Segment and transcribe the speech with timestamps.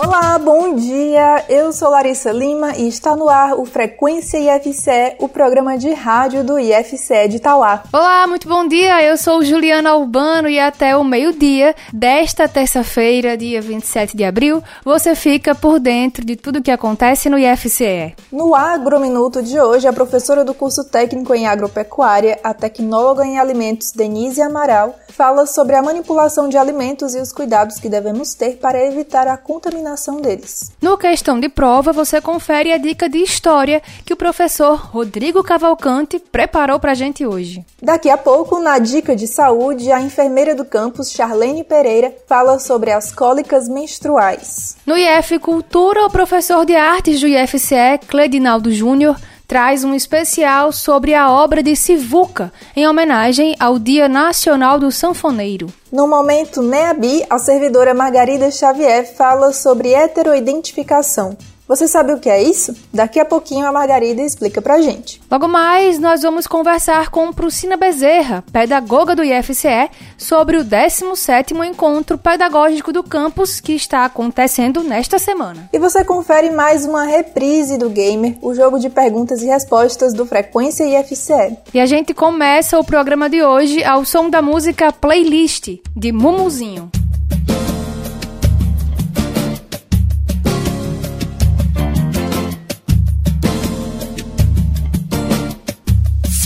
[0.00, 1.44] Olá, bom dia.
[1.48, 6.44] Eu sou Larissa Lima e está no ar o Frequência IFCE, o programa de rádio
[6.44, 7.82] do IFCE de Itauá.
[7.92, 9.02] Olá, muito bom dia.
[9.02, 15.16] Eu sou Juliana Urbano e até o meio-dia desta terça-feira, dia 27 de abril, você
[15.16, 18.14] fica por dentro de tudo o que acontece no IFCE.
[18.30, 23.90] No Agrominuto de hoje, a professora do curso técnico em agropecuária, a tecnóloga em alimentos
[23.90, 28.80] Denise Amaral, fala sobre a manipulação de alimentos e os cuidados que devemos ter para
[28.86, 29.87] evitar a contaminação
[30.20, 30.72] deles.
[30.80, 36.18] No questão de prova, você confere a dica de história que o professor Rodrigo Cavalcante
[36.18, 37.64] preparou para a gente hoje.
[37.82, 42.90] Daqui a pouco, na dica de saúde, a enfermeira do campus, Charlene Pereira, fala sobre
[42.90, 44.76] as cólicas menstruais.
[44.84, 49.16] No IF Cultura, o professor de artes do IFCE, Cledinaldo Júnior,
[49.48, 55.72] traz um especial sobre a obra de Sivuca, em homenagem ao Dia Nacional do Sanfoneiro.
[55.90, 61.34] No momento NEABI, a servidora Margarida Xavier fala sobre heteroidentificação.
[61.68, 62.74] Você sabe o que é isso?
[62.92, 65.20] Daqui a pouquinho a Margarida explica pra gente.
[65.30, 72.16] Logo mais, nós vamos conversar com Prucina Bezerra, pedagoga do IFCE, sobre o 17º Encontro
[72.16, 75.68] Pedagógico do Campus que está acontecendo nesta semana.
[75.70, 80.24] E você confere mais uma reprise do Gamer, o jogo de perguntas e respostas do
[80.24, 81.58] Frequência IFCE.
[81.74, 86.90] E a gente começa o programa de hoje ao som da música Playlist, de Mumuzinho.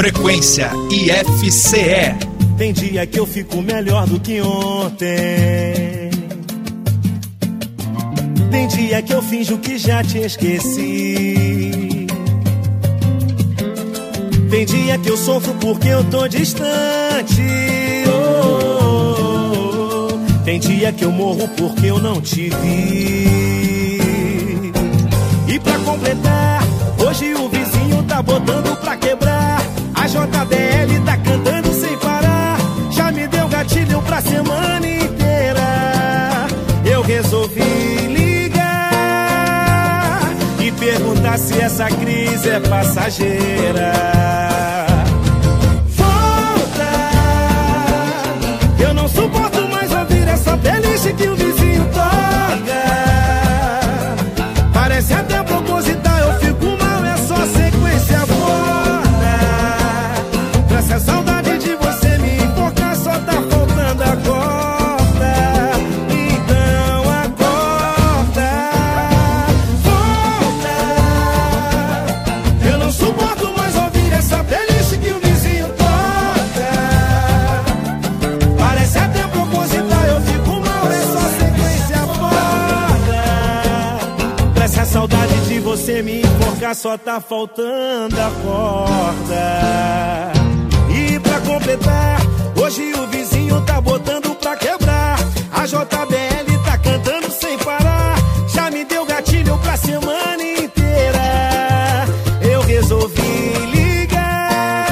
[0.03, 2.17] Frequência IFCE.
[2.59, 6.11] Tem dia que eu fico melhor do que ontem.
[8.51, 12.09] Tem dia que eu finjo que já te esqueci.
[14.51, 17.41] Tem dia que eu sofro porque eu tô distante.
[18.09, 18.11] Oh,
[18.83, 20.39] oh, oh.
[20.45, 24.01] Tem dia que eu morro porque eu não te vi.
[25.47, 26.65] E pra completar,
[26.99, 29.72] hoje o vizinho tá botando pra quebrar.
[30.13, 32.59] JBL tá cantando sem parar.
[32.91, 36.47] Já me deu gatilho pra semana inteira.
[36.85, 37.63] Eu resolvi
[38.09, 38.61] ligar
[40.61, 43.95] e perguntar se essa crise é passageira.
[45.97, 46.93] Volta!
[48.79, 51.42] Eu não suporto mais ouvir essa playlist que o
[86.75, 90.33] só tá faltando a corda.
[90.89, 92.21] E pra completar,
[92.57, 95.19] hoje o vizinho tá botando pra quebrar.
[95.53, 98.15] A JBL tá cantando sem parar.
[98.49, 102.07] Já me deu gatilho pra semana inteira.
[102.41, 104.87] Eu resolvi ligar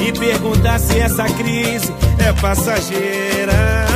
[0.00, 3.91] e perguntar se essa crise é passageira.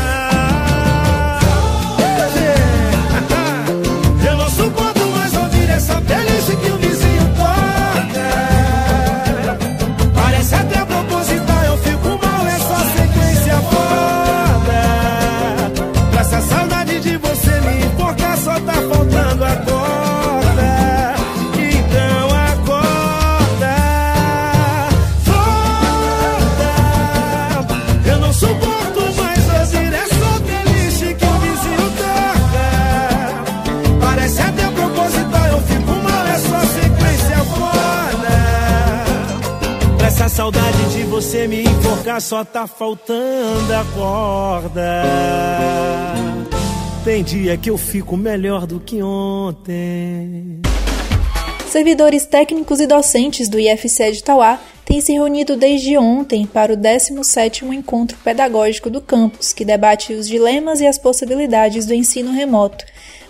[42.26, 45.02] Só tá faltando a corda.
[47.04, 50.60] Tem dia que eu fico melhor do que ontem.
[51.68, 56.76] Servidores técnicos e docentes do IFCE de Itauá têm se reunido desde ontem para o
[56.76, 62.84] 17º Encontro Pedagógico do Campus, que debate os dilemas e as possibilidades do ensino remoto.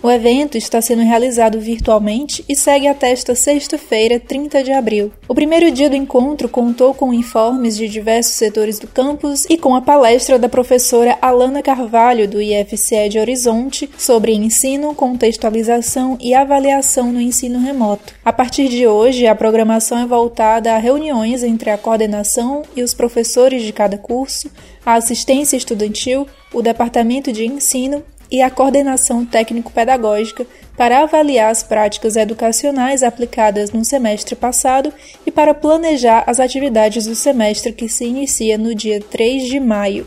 [0.07, 5.11] O evento está sendo realizado virtualmente e segue até esta sexta-feira, 30 de abril.
[5.27, 9.75] O primeiro dia do encontro contou com informes de diversos setores do campus e com
[9.75, 17.13] a palestra da professora Alana Carvalho, do IFCE de Horizonte, sobre ensino, contextualização e avaliação
[17.13, 18.15] no ensino remoto.
[18.25, 22.95] A partir de hoje, a programação é voltada a reuniões entre a coordenação e os
[22.95, 24.53] professores de cada curso,
[24.85, 30.47] a assistência estudantil, o departamento de ensino e a coordenação técnico-pedagógica
[30.77, 34.93] para avaliar as práticas educacionais aplicadas no semestre passado
[35.25, 40.07] e para planejar as atividades do semestre que se inicia no dia 3 de maio.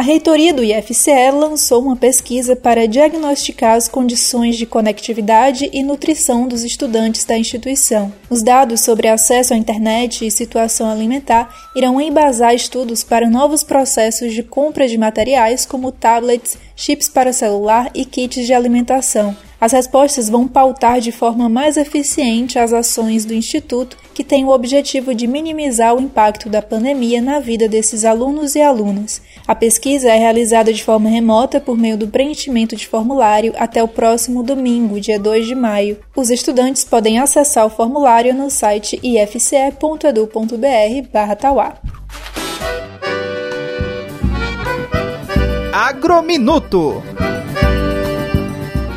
[0.00, 6.48] A reitoria do IFCE lançou uma pesquisa para diagnosticar as condições de conectividade e nutrição
[6.48, 8.10] dos estudantes da instituição.
[8.30, 14.32] Os dados sobre acesso à internet e situação alimentar irão embasar estudos para novos processos
[14.32, 19.36] de compra de materiais como tablets, chips para celular e kits de alimentação.
[19.60, 24.48] As respostas vão pautar de forma mais eficiente as ações do Instituto, que tem o
[24.48, 29.20] objetivo de minimizar o impacto da pandemia na vida desses alunos e alunas.
[29.46, 33.88] A pesquisa é realizada de forma remota por meio do preenchimento de formulário até o
[33.88, 35.98] próximo domingo, dia 2 de maio.
[36.16, 41.74] Os estudantes podem acessar o formulário no site ifce.edu.br/tauá.
[45.72, 47.00] Agrominuto.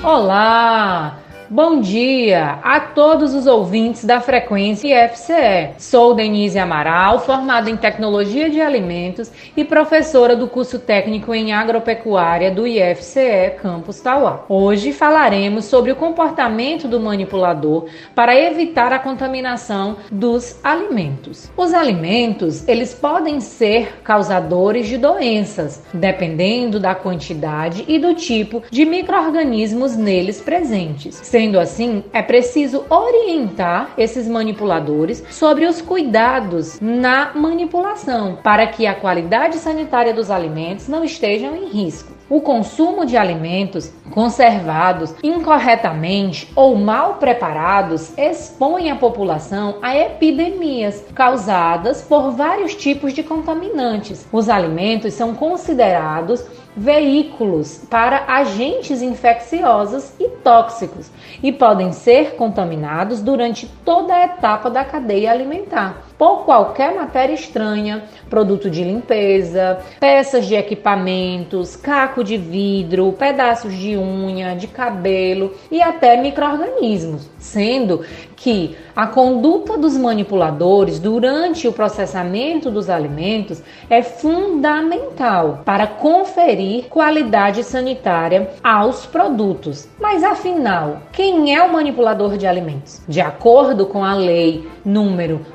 [0.03, 1.22] Olá!
[1.53, 5.75] Bom dia a todos os ouvintes da Frequência IFCE.
[5.77, 12.49] Sou Denise Amaral, formada em Tecnologia de Alimentos e professora do curso técnico em Agropecuária
[12.49, 14.45] do IFCE Campus Tauá.
[14.49, 17.85] Hoje falaremos sobre o comportamento do manipulador
[18.15, 21.51] para evitar a contaminação dos alimentos.
[21.55, 28.85] Os alimentos, eles podem ser causadores de doenças, dependendo da quantidade e do tipo de
[28.85, 38.67] microorganismos neles presentes assim, é preciso orientar esses manipuladores sobre os cuidados na manipulação para
[38.67, 42.13] que a qualidade sanitária dos alimentos não estejam em risco.
[42.29, 52.01] O consumo de alimentos conservados incorretamente ou mal preparados expõe a população a epidemias causadas
[52.01, 54.25] por vários tipos de contaminantes.
[54.31, 56.43] Os alimentos são considerados
[56.75, 61.09] veículos para agentes infecciosos e tóxicos
[61.41, 68.05] e podem ser contaminados durante toda a etapa da cadeia alimentar por qualquer matéria estranha,
[68.29, 75.81] produto de limpeza, peças de equipamentos, caco de vidro, pedaços de unha, de cabelo e
[75.81, 78.05] até microorganismos, sendo
[78.37, 87.63] que a conduta dos manipuladores durante o processamento dos alimentos é fundamental para conferir qualidade
[87.63, 89.87] sanitária aos produtos.
[89.99, 93.01] Mas afinal, quem é o manipulador de alimentos?
[93.07, 95.45] De acordo com a lei número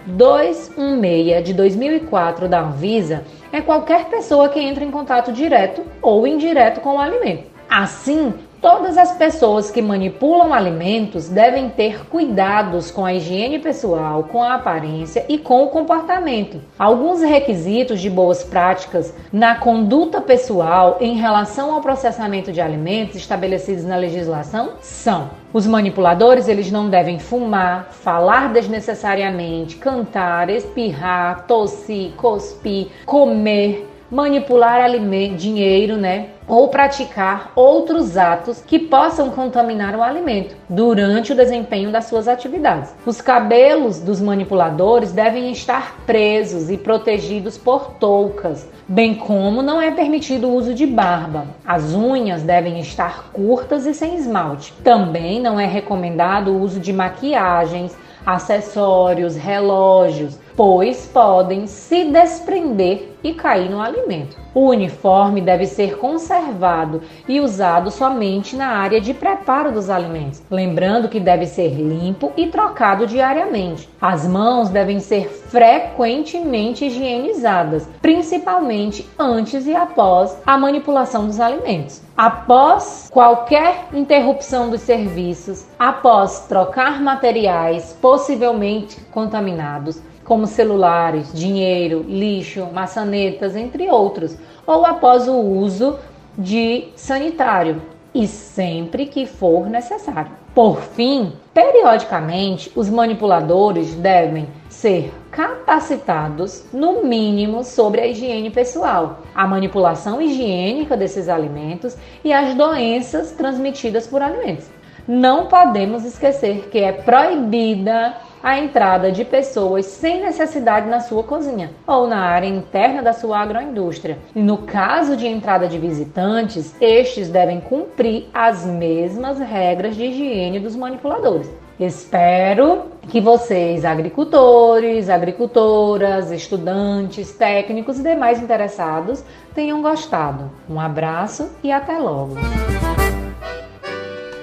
[0.67, 6.81] 216 de 2004 da Anvisa, é qualquer pessoa que entra em contato direto ou indireto
[6.81, 7.45] com o alimento.
[7.69, 14.43] Assim, Todas as pessoas que manipulam alimentos devem ter cuidados com a higiene pessoal, com
[14.43, 16.61] a aparência e com o comportamento.
[16.77, 23.85] Alguns requisitos de boas práticas na conduta pessoal em relação ao processamento de alimentos estabelecidos
[23.85, 32.89] na legislação são: os manipuladores eles não devem fumar, falar desnecessariamente, cantar, espirrar, tossir, cuspir,
[33.07, 34.89] comer, manipular
[35.37, 36.31] dinheiro, né?
[36.49, 42.95] ou praticar outros atos que possam contaminar o alimento durante o desempenho das suas atividades.
[43.05, 49.91] Os cabelos dos manipuladores devem estar presos e protegidos por toucas, bem como não é
[49.91, 51.47] permitido o uso de barba.
[51.67, 54.73] As unhas devem estar curtas e sem esmalte.
[54.83, 63.33] Também não é recomendado o uso de maquiagens, acessórios, relógios, pois podem se desprender e
[63.33, 64.37] cair no alimento.
[64.53, 71.09] O uniforme deve ser conservado e usado somente na área de preparo dos alimentos, lembrando
[71.09, 73.89] que deve ser limpo e trocado diariamente.
[74.01, 82.03] As mãos devem ser frequentemente higienizadas, principalmente antes e após a manipulação dos alimentos.
[82.17, 93.57] Após qualquer interrupção dos serviços, após trocar materiais possivelmente contaminados, como celulares, dinheiro, lixo, maçanetas,
[93.57, 95.99] entre outros, ou após o uso
[96.37, 97.81] de sanitário.
[98.15, 100.33] e sempre que for necessário.
[100.55, 109.47] Por fim, periodicamente, os manipuladores devem ser capacitados, no mínimo, sobre a higiene pessoal, a
[109.47, 114.67] manipulação higiênica desses alimentos e as doenças transmitidas por alimentos.
[115.07, 121.71] Não podemos esquecer que é proibida a entrada de pessoas sem necessidade na sua cozinha
[121.87, 124.19] ou na área interna da sua agroindústria.
[124.35, 130.61] E no caso de entrada de visitantes, estes devem cumprir as mesmas regras de higiene
[130.61, 131.51] dos manipuladores.
[131.79, 139.23] Espero que vocês, agricultores, agricultoras, estudantes, técnicos e demais interessados,
[139.55, 140.51] tenham gostado.
[140.69, 142.35] Um abraço e até logo!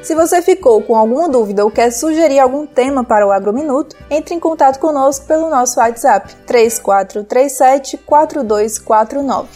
[0.06, 4.36] Se você ficou com alguma dúvida ou quer sugerir algum tema para o Agrominuto, entre
[4.36, 9.48] em contato conosco pelo nosso WhatsApp 3437 4249.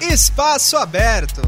[0.00, 1.42] Espaço Aberto.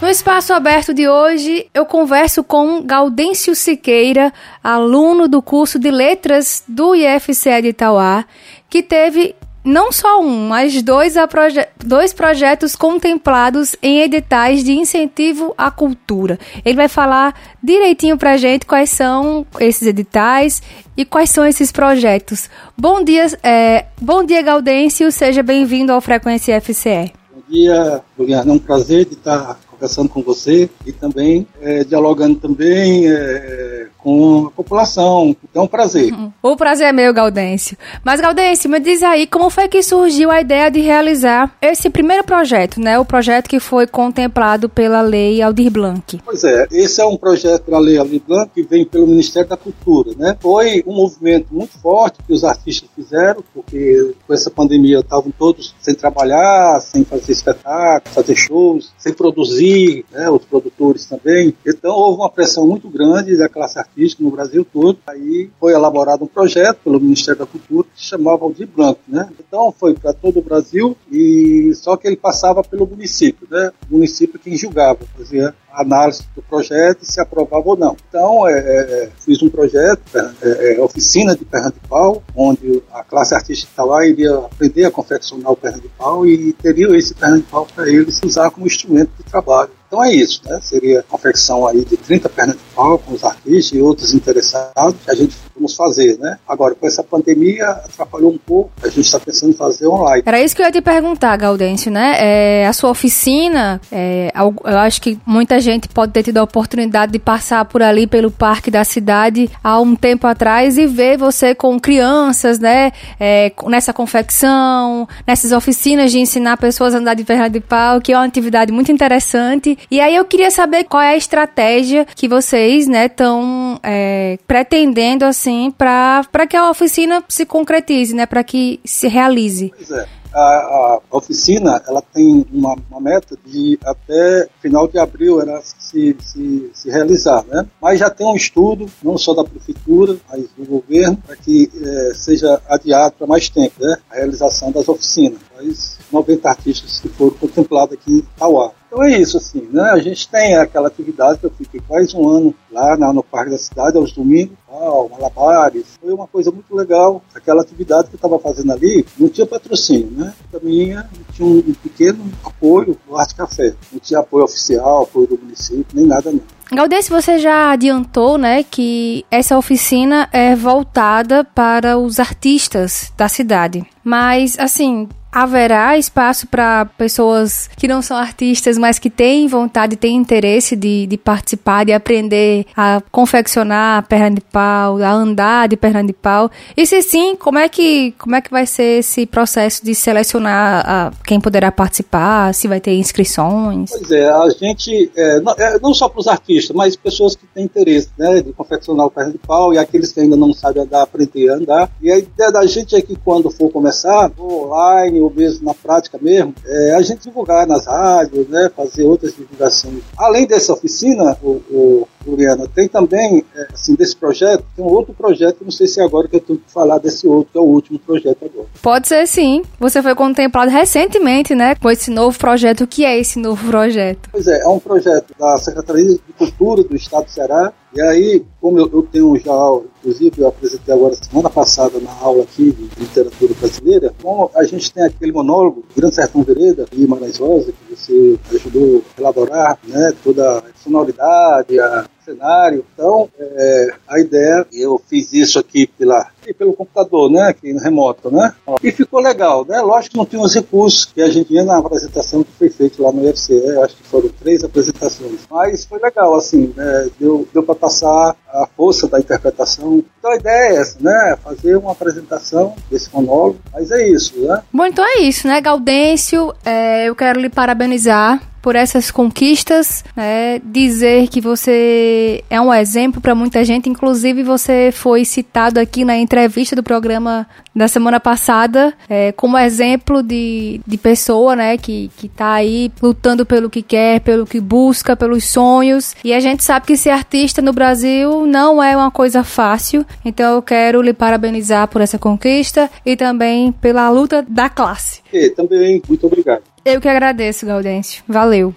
[0.00, 6.64] No espaço aberto de hoje, eu converso com Gaudêncio Siqueira, aluno do curso de Letras
[6.66, 8.24] do IFCE de Itauá,
[8.68, 15.54] que teve não só um, mas dois, proje dois projetos contemplados em editais de incentivo
[15.56, 16.38] à cultura.
[16.64, 20.62] Ele vai falar direitinho pra gente quais são esses editais
[20.96, 22.50] e quais são esses projetos.
[22.76, 27.12] Bom dia, é, bom dia Gaudêncio, seja bem-vindo ao Frequência FCE.
[27.32, 32.36] Bom dia, Juliana, é um prazer de estar conversando com você e também é, dialogando
[32.36, 35.36] também é, com a população.
[35.54, 36.12] É um prazer.
[36.12, 36.32] Uhum.
[36.42, 37.76] O prazer é meu, Gaudêncio.
[38.04, 42.24] Mas, Gaudêncio, me diz aí, como foi que surgiu a ideia de realizar esse primeiro
[42.24, 42.98] projeto, né?
[42.98, 46.20] O projeto que foi contemplado pela Lei Aldir Blanc.
[46.24, 49.56] Pois é, esse é um projeto pela Lei Aldir Blanc que vem pelo Ministério da
[49.56, 50.36] Cultura, né?
[50.40, 55.74] Foi um movimento muito forte que os artistas fizeram, porque com essa pandemia estavam todos
[55.80, 61.54] sem trabalhar, sem fazer espetáculos, fazer shows, sem produzir né, os produtores também.
[61.66, 64.98] Então houve uma pressão muito grande da classe artística no Brasil todo.
[65.06, 69.28] Aí foi elaborado um projeto pelo Ministério da Cultura que se chamava Aldir Blanco, né?
[69.38, 73.70] Então foi para todo o Brasil e só que ele passava pelo município, né?
[73.90, 77.96] O município quem julgava, fazia análise do projeto e se aprovava ou não.
[78.08, 80.02] Então, é, é, fiz um projeto,
[80.42, 84.90] é, é, oficina de perna de pau, onde a classe artística lá iria aprender a
[84.90, 88.66] confeccionar o perna de pau e teria esse perna de pau para eles usar como
[88.66, 89.70] instrumento de trabalho.
[89.92, 90.58] Então é isso, né?
[90.62, 95.10] Seria confecção aí de 30 pernas de pau com os artistas e outros interessados que
[95.10, 96.38] a gente vamos fazer, né?
[96.48, 100.22] Agora, com essa pandemia, atrapalhou um pouco, a gente está pensando em fazer online.
[100.24, 102.14] Era isso que eu ia te perguntar, Gaudêncio, né?
[102.18, 107.12] É, a sua oficina, é, eu acho que muita gente pode ter tido a oportunidade
[107.12, 111.54] de passar por ali pelo parque da cidade há um tempo atrás e ver você
[111.54, 112.92] com crianças, né?
[113.20, 118.12] É, nessa confecção, nessas oficinas de ensinar pessoas a andar de perna de pau, que
[118.12, 119.78] é uma atividade muito interessante.
[119.90, 125.24] E aí eu queria saber qual é a estratégia que vocês, né, estão é, pretendendo
[125.24, 129.72] assim para que a oficina se concretize, né, para que se realize.
[129.76, 130.06] Pois é.
[130.34, 136.16] A, a, oficina ela tem uma, uma, meta de até final de abril ela se,
[136.20, 137.66] se, se, realizar, né?
[137.80, 142.14] Mas já tem um estudo, não só da prefeitura, mas do governo, para que é,
[142.14, 143.94] seja adiado para mais tempo, né?
[144.10, 145.38] A realização das oficinas.
[145.54, 148.72] Mas 90 artistas que foram contemplados aqui em Tauá.
[148.92, 149.84] Então é isso, assim, né?
[149.90, 153.50] A gente tem aquela atividade que eu fiquei quase um ano lá na, no Parque
[153.50, 155.98] da Cidade, aos domingos, tal, malabares.
[155.98, 157.22] Foi uma coisa muito legal.
[157.34, 160.34] Aquela atividade que eu estava fazendo ali não tinha patrocínio, né?
[160.50, 160.94] Para mim,
[161.32, 163.74] tinha um, um pequeno apoio do Arte Café.
[163.90, 166.42] Não tinha apoio oficial, apoio do município, nem nada não.
[166.70, 173.84] Galdês, você já adiantou, né, que essa oficina é voltada para os artistas da cidade.
[174.02, 180.14] Mas, assim, haverá espaço para pessoas que não são artistas, mas que têm vontade, têm
[180.14, 186.04] interesse de, de participar, de aprender a confeccionar perna de pau, a andar de perna
[186.04, 186.50] de pau.
[186.76, 190.84] E se sim, como é que, como é que vai ser esse processo de selecionar
[190.86, 193.90] a, quem poderá participar, se vai ter inscrições?
[193.90, 197.46] Pois é, a gente, é, não, é, não, só para os artistas, mas pessoas que
[197.46, 200.82] têm interesse né, de confeccionar o perna de pau e aqueles que ainda não sabem
[200.82, 201.90] andar, aprender a andar.
[202.02, 206.18] E a ideia da gente é que quando for começar, online, ou mesmo na prática
[206.20, 210.02] mesmo, é, a gente divulgar nas rádios, né, fazer outras divulgações.
[210.16, 212.68] Além dessa oficina, o, o Juliana.
[212.74, 216.28] Tem também, é, assim, desse projeto, tem um outro projeto, não sei se é agora
[216.28, 218.68] que eu tenho que falar desse outro, que é o último projeto agora.
[218.80, 219.62] Pode ser sim.
[219.78, 222.84] Você foi contemplado recentemente, né, com esse novo projeto.
[222.84, 224.28] O que é esse novo projeto?
[224.30, 228.42] Pois é, é um projeto da Secretaria de Cultura do Estado do Ceará, e aí,
[228.58, 229.52] como eu, eu, tenho já,
[229.98, 234.90] inclusive eu apresentei agora semana passada na aula aqui de literatura brasileira, como a gente
[234.90, 240.10] tem aquele monólogo, Grande Sertão Vereda, e Marais Rosa, que você ajudou a elaborar, né,
[240.24, 242.84] toda a sonoridade, a cenário.
[242.94, 246.26] Então, é, a ideia, eu fiz isso aqui pela,
[246.56, 250.42] pelo computador, né, aqui no remoto, né, e ficou legal, né, lógico que não tinha
[250.42, 253.96] os recursos que a gente tinha na apresentação que foi feita lá no UFC, acho
[253.96, 259.08] que foram três apresentações, mas foi legal, assim, né, deu, deu para passar a força
[259.08, 260.04] da interpretação.
[260.18, 264.62] Então a ideia é essa, né, fazer uma apresentação desse monólogo, mas é isso, né.
[264.72, 270.60] Bom, então é isso, né, Gaudêncio, é, eu quero lhe parabenizar por essas conquistas, né?
[270.64, 273.90] dizer que você é um exemplo para muita gente.
[273.90, 280.22] Inclusive, você foi citado aqui na entrevista do programa da semana passada é, como exemplo
[280.22, 281.76] de, de pessoa né?
[281.76, 286.14] que, que tá aí lutando pelo que quer, pelo que busca, pelos sonhos.
[286.22, 290.06] E a gente sabe que ser artista no Brasil não é uma coisa fácil.
[290.24, 295.20] Então, eu quero lhe parabenizar por essa conquista e também pela luta da classe.
[295.32, 296.71] E também, muito obrigado.
[296.84, 298.24] Eu que agradeço, Gaudêncio.
[298.26, 298.74] Valeu.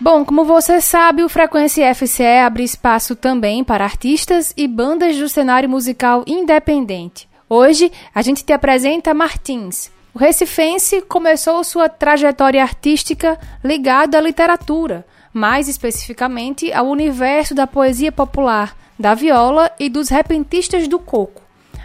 [0.00, 5.28] Bom, como você sabe, o Frequência FCE abre espaço também para artistas e bandas do
[5.28, 7.28] cenário musical independente.
[7.48, 9.90] Hoje, a gente te apresenta Martins.
[10.14, 18.10] O recifense começou sua trajetória artística ligada à literatura, mais especificamente ao universo da poesia
[18.10, 21.39] popular, da viola e dos repentistas do coco.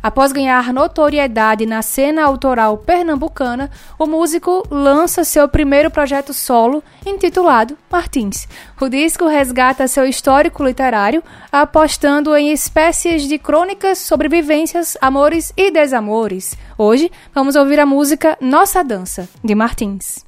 [0.05, 7.75] Após ganhar notoriedade na cena autoral pernambucana, o músico lança seu primeiro projeto solo, intitulado
[7.91, 8.47] Martins.
[8.79, 15.71] O disco resgata seu histórico literário, apostando em espécies de crônicas sobre vivências, amores e
[15.71, 16.55] desamores.
[16.77, 20.24] Hoje, vamos ouvir a música Nossa Dança, de Martins.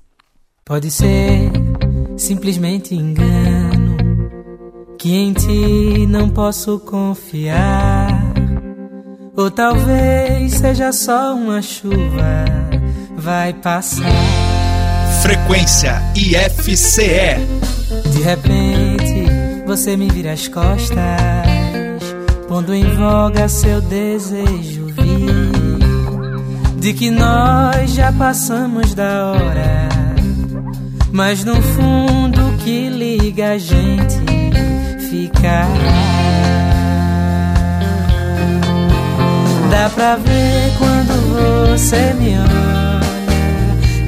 [0.66, 1.52] Pode ser
[2.18, 3.96] simplesmente engano
[4.98, 8.07] que em ti não posso confiar
[9.38, 12.44] ou talvez seja só uma chuva,
[13.16, 14.04] vai passar.
[15.22, 17.38] Frequência IFCE.
[18.12, 19.28] De repente,
[19.68, 20.98] você me vira as costas,
[22.48, 26.80] pondo em voga seu desejo vir.
[26.80, 29.90] De que nós já passamos da hora,
[31.12, 34.18] mas no fundo o que liga a gente
[35.12, 35.68] fica.
[39.80, 43.00] Dá pra ver quando você me olha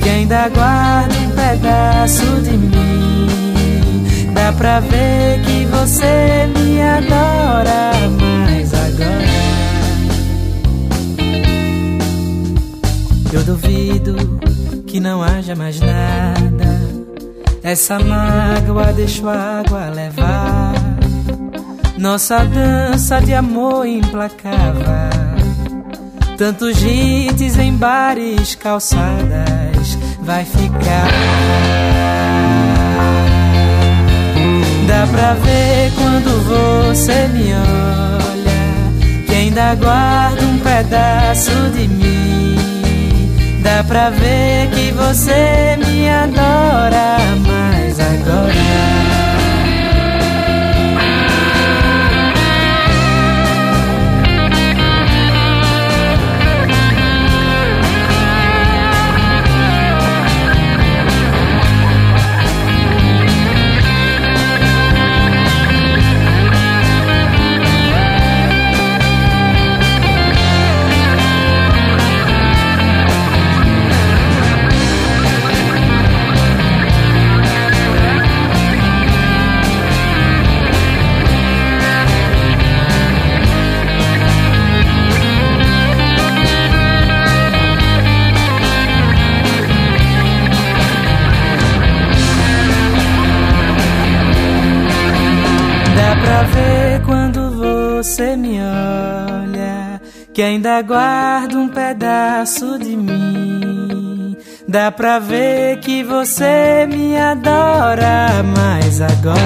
[0.02, 4.34] Que ainda guarda um pedaço de mim.
[4.34, 9.30] Dá pra ver que você me adora Mas agora.
[13.32, 14.40] Eu duvido
[14.88, 16.82] que não haja mais nada.
[17.62, 20.74] Essa mágoa deixa a água levar.
[21.96, 25.09] Nossa dança de amor implacável
[26.40, 31.12] Tantos hits em bares, calçadas, vai ficar.
[34.88, 42.56] Dá pra ver quando você me olha, que ainda guarda um pedaço de mim.
[43.62, 49.29] Dá pra ver que você me adora, mas agora.
[98.00, 100.02] Você me olha,
[100.34, 104.38] que ainda guarda um pedaço de mim.
[104.68, 109.38] Dá pra ver que você me adora, mas agora.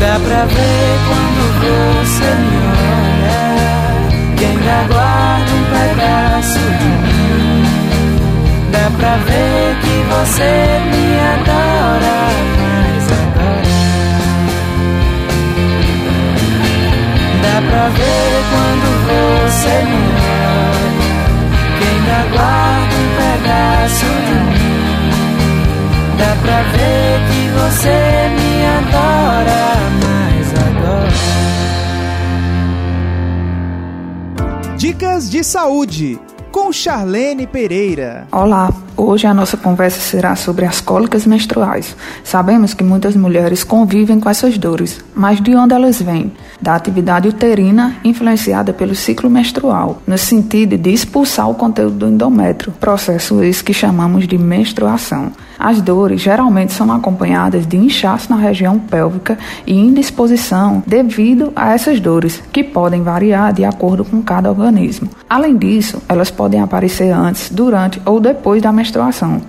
[0.00, 2.56] Dá pra ver quando você me
[2.94, 3.42] olha,
[4.36, 7.64] que ainda guarda um pedaço de mim.
[8.70, 10.52] Dá pra ver que você
[10.90, 12.33] me adora,
[17.44, 20.04] Dá pra ver quando você me
[20.40, 20.84] ama.
[21.78, 24.80] Quem ainda guarda um pedaço de mim
[26.18, 27.96] Dá pra ver que você
[28.36, 29.64] me adora
[30.02, 31.14] Mas agora
[34.76, 36.18] Dicas de saúde
[36.54, 38.28] com Charlene Pereira.
[38.30, 41.96] Olá, hoje a nossa conversa será sobre as cólicas menstruais.
[42.22, 46.32] Sabemos que muitas mulheres convivem com essas dores, mas de onde elas vêm?
[46.60, 52.72] Da atividade uterina influenciada pelo ciclo menstrual, no sentido de expulsar o conteúdo do endométrio,
[52.80, 55.32] processo esse que chamamos de menstruação.
[55.58, 62.00] As dores geralmente são acompanhadas de inchaço na região pélvica e indisposição devido a essas
[62.00, 65.08] dores, que podem variar de acordo com cada organismo.
[65.28, 68.83] Além disso, elas podem aparecer antes, durante ou depois da menstruação,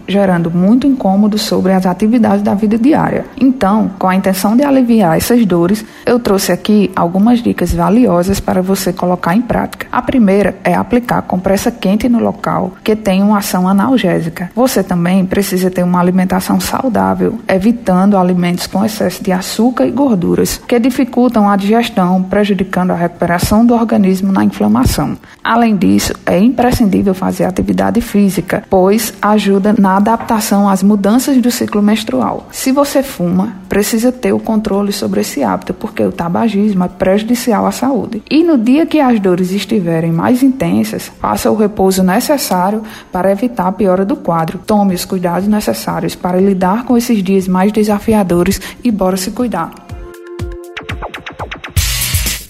[0.08, 3.26] gerando muito incômodo sobre as atividades da vida diária.
[3.40, 8.62] Então, com a intenção de aliviar essas dores, eu trouxe aqui algumas dicas valiosas para
[8.62, 9.88] você colocar em prática.
[9.92, 14.50] A primeira é aplicar compressa quente no local que tem uma ação analgésica.
[14.56, 20.62] Você também precisa ter uma alimentação saudável, evitando alimentos com excesso de açúcar e gorduras,
[20.68, 25.18] que dificultam a digestão, prejudicando a recuperação do organismo na inflamação.
[25.44, 31.82] Além disso, é imprescindível fazer atividade física, pois ajuda na adaptação às mudanças do ciclo
[31.82, 32.48] menstrual.
[32.52, 37.66] Se você fuma, precisa ter o controle sobre esse hábito, porque o tabagismo é prejudicial
[37.66, 38.22] à saúde.
[38.30, 43.68] E no dia que as dores estiverem mais intensas, faça o repouso necessário para evitar
[43.68, 44.60] a piora do quadro.
[44.60, 49.72] Tome os cuidados necessários para lidar com esses dias mais desafiadores e bora se cuidar.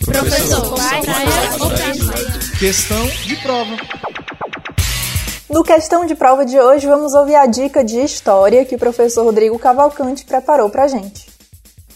[0.05, 0.75] Professor,
[2.59, 3.75] questão de prova.
[5.47, 9.23] No questão de prova de hoje, vamos ouvir a dica de história que o professor
[9.23, 11.27] Rodrigo Cavalcante preparou para gente.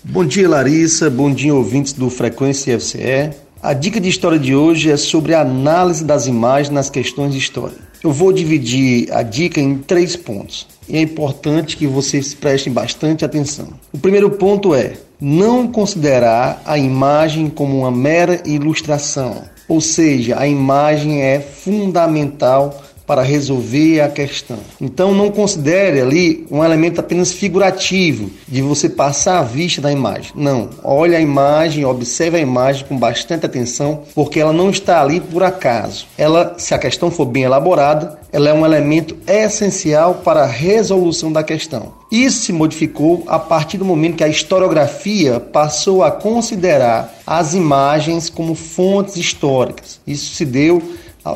[0.03, 1.09] Bom dia, Larissa.
[1.09, 3.31] Bom dia, ouvintes do Frequência FCE.
[3.61, 7.39] A dica de história de hoje é sobre a análise das imagens nas questões de
[7.39, 7.75] história.
[8.03, 13.25] Eu vou dividir a dica em três pontos e é importante que vocês prestem bastante
[13.25, 13.69] atenção.
[13.91, 20.47] O primeiro ponto é não considerar a imagem como uma mera ilustração, ou seja, a
[20.47, 24.59] imagem é fundamental para resolver a questão.
[24.79, 30.31] Então não considere ali um elemento apenas figurativo de você passar a vista da imagem.
[30.35, 35.19] Não, olhe a imagem, observe a imagem com bastante atenção, porque ela não está ali
[35.19, 36.05] por acaso.
[36.19, 41.31] Ela, se a questão for bem elaborada, ela é um elemento essencial para a resolução
[41.31, 41.93] da questão.
[42.11, 48.29] Isso se modificou a partir do momento que a historiografia passou a considerar as imagens
[48.29, 49.99] como fontes históricas.
[50.05, 50.81] Isso se deu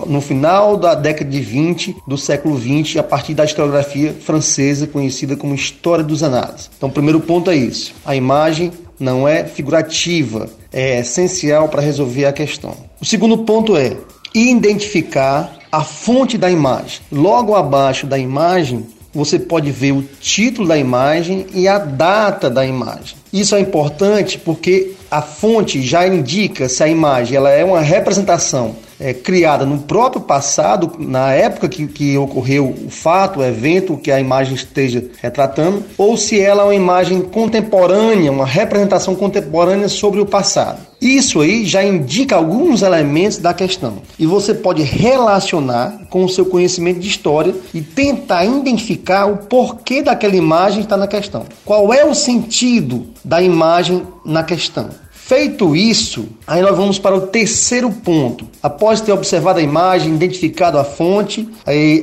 [0.06, 5.36] no final da década de 20 do século 20, a partir da historiografia francesa conhecida
[5.36, 6.69] como História dos Anais.
[6.77, 12.25] Então, o primeiro ponto é isso: a imagem não é figurativa, é essencial para resolver
[12.25, 12.75] a questão.
[13.01, 13.95] O segundo ponto é
[14.34, 17.01] identificar a fonte da imagem.
[17.12, 22.65] Logo abaixo da imagem, você pode ver o título da imagem e a data da
[22.65, 23.15] imagem.
[23.32, 28.75] Isso é importante porque a fonte já indica se a imagem ela é uma representação
[28.99, 34.12] é, criada no próprio passado, na época que, que ocorreu o fato, o evento que
[34.12, 40.19] a imagem esteja retratando, ou se ela é uma imagem contemporânea, uma representação contemporânea sobre
[40.19, 40.79] o passado.
[41.03, 46.45] Isso aí já indica alguns elementos da questão e você pode relacionar com o seu
[46.45, 51.45] conhecimento de história e tentar identificar o porquê daquela imagem está na questão.
[51.65, 54.91] Qual é o sentido da imagem na questão?
[55.34, 58.48] Feito isso, aí nós vamos para o terceiro ponto.
[58.62, 61.50] Após ter observado a imagem, identificado a fonte,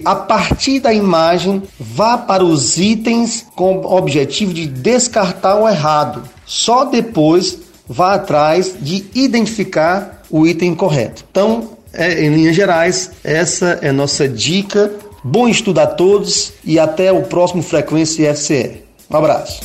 [0.04, 6.24] a partir da imagem, vá para os itens com o objetivo de descartar o errado.
[6.44, 7.56] Só depois
[7.88, 11.24] vá atrás de identificar o item correto.
[11.30, 14.92] Então, é, em linhas gerais, essa é nossa dica.
[15.22, 18.82] Bom estudo a todos e até o próximo Frequência FCE.
[19.08, 19.60] Um abraço.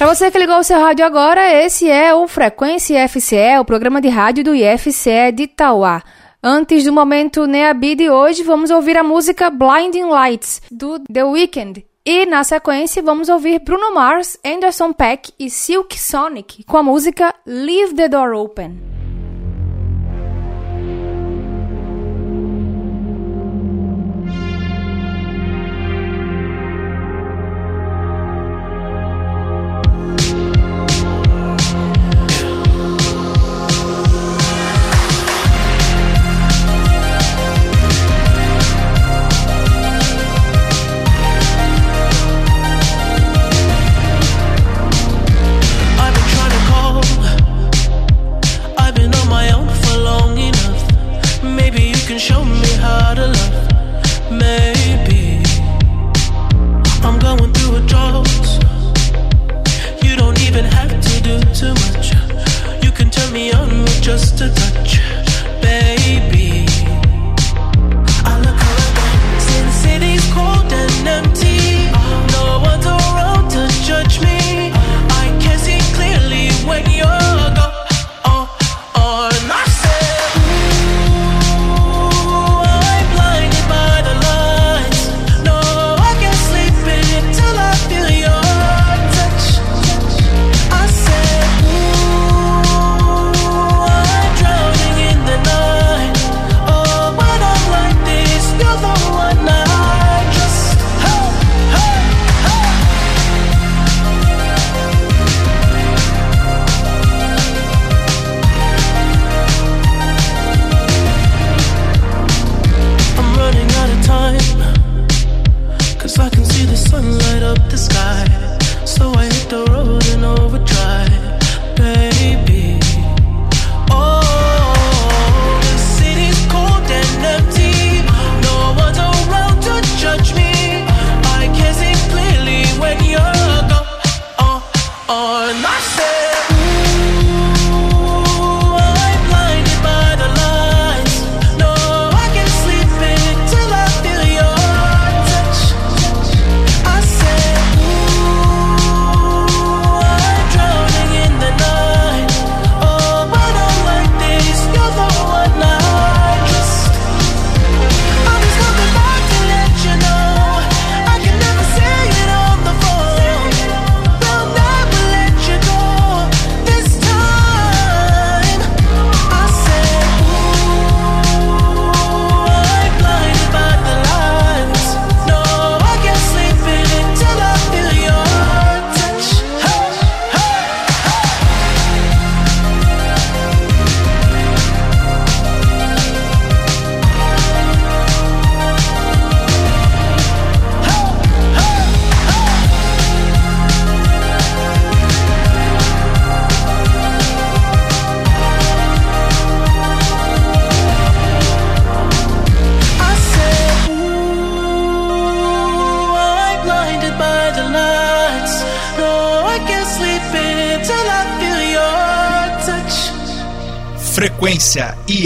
[0.00, 4.00] Para você que ligou o seu rádio agora, esse é o Frequência IFCE, o programa
[4.00, 6.02] de rádio do IFCE de Itauá.
[6.42, 11.84] Antes do momento Neabi de hoje, vamos ouvir a música Blinding Lights, do The Weeknd.
[12.02, 17.34] E, na sequência, vamos ouvir Bruno Mars, Anderson Peck e Silk Sonic com a música
[17.46, 18.89] Leave the Door Open.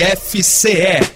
[0.02, 1.13] IFCE.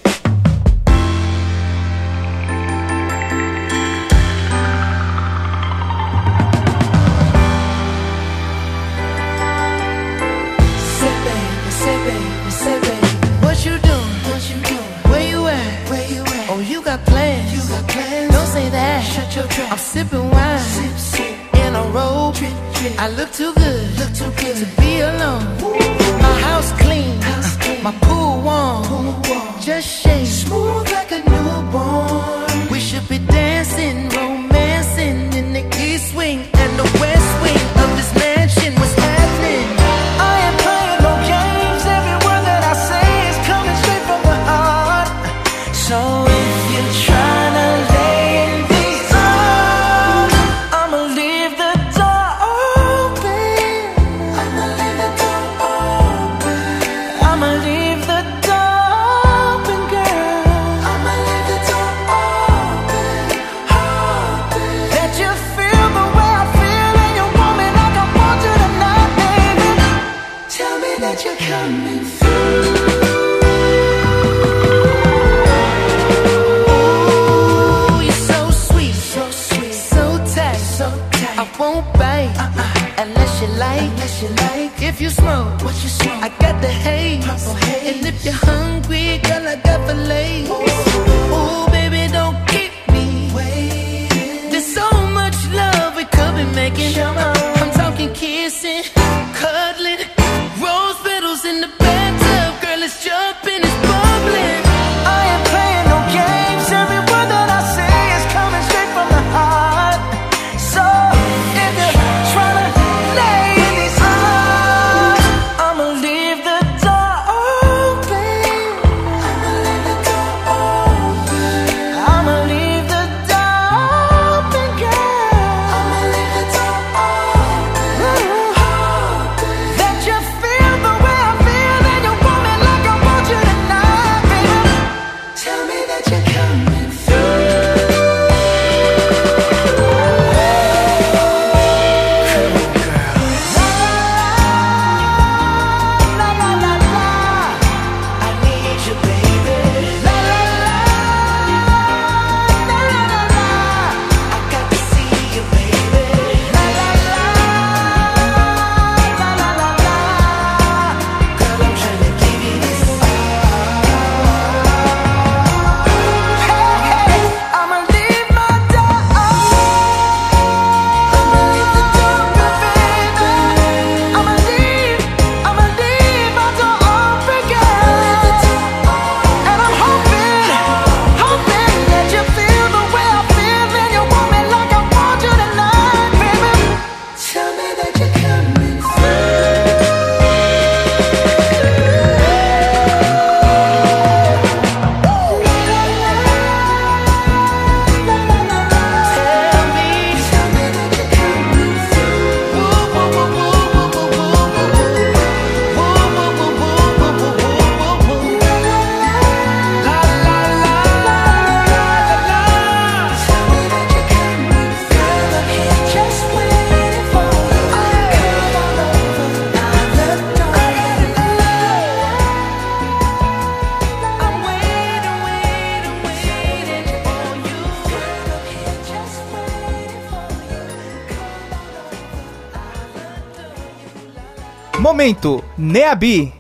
[235.09, 236.31] Momento Neabi.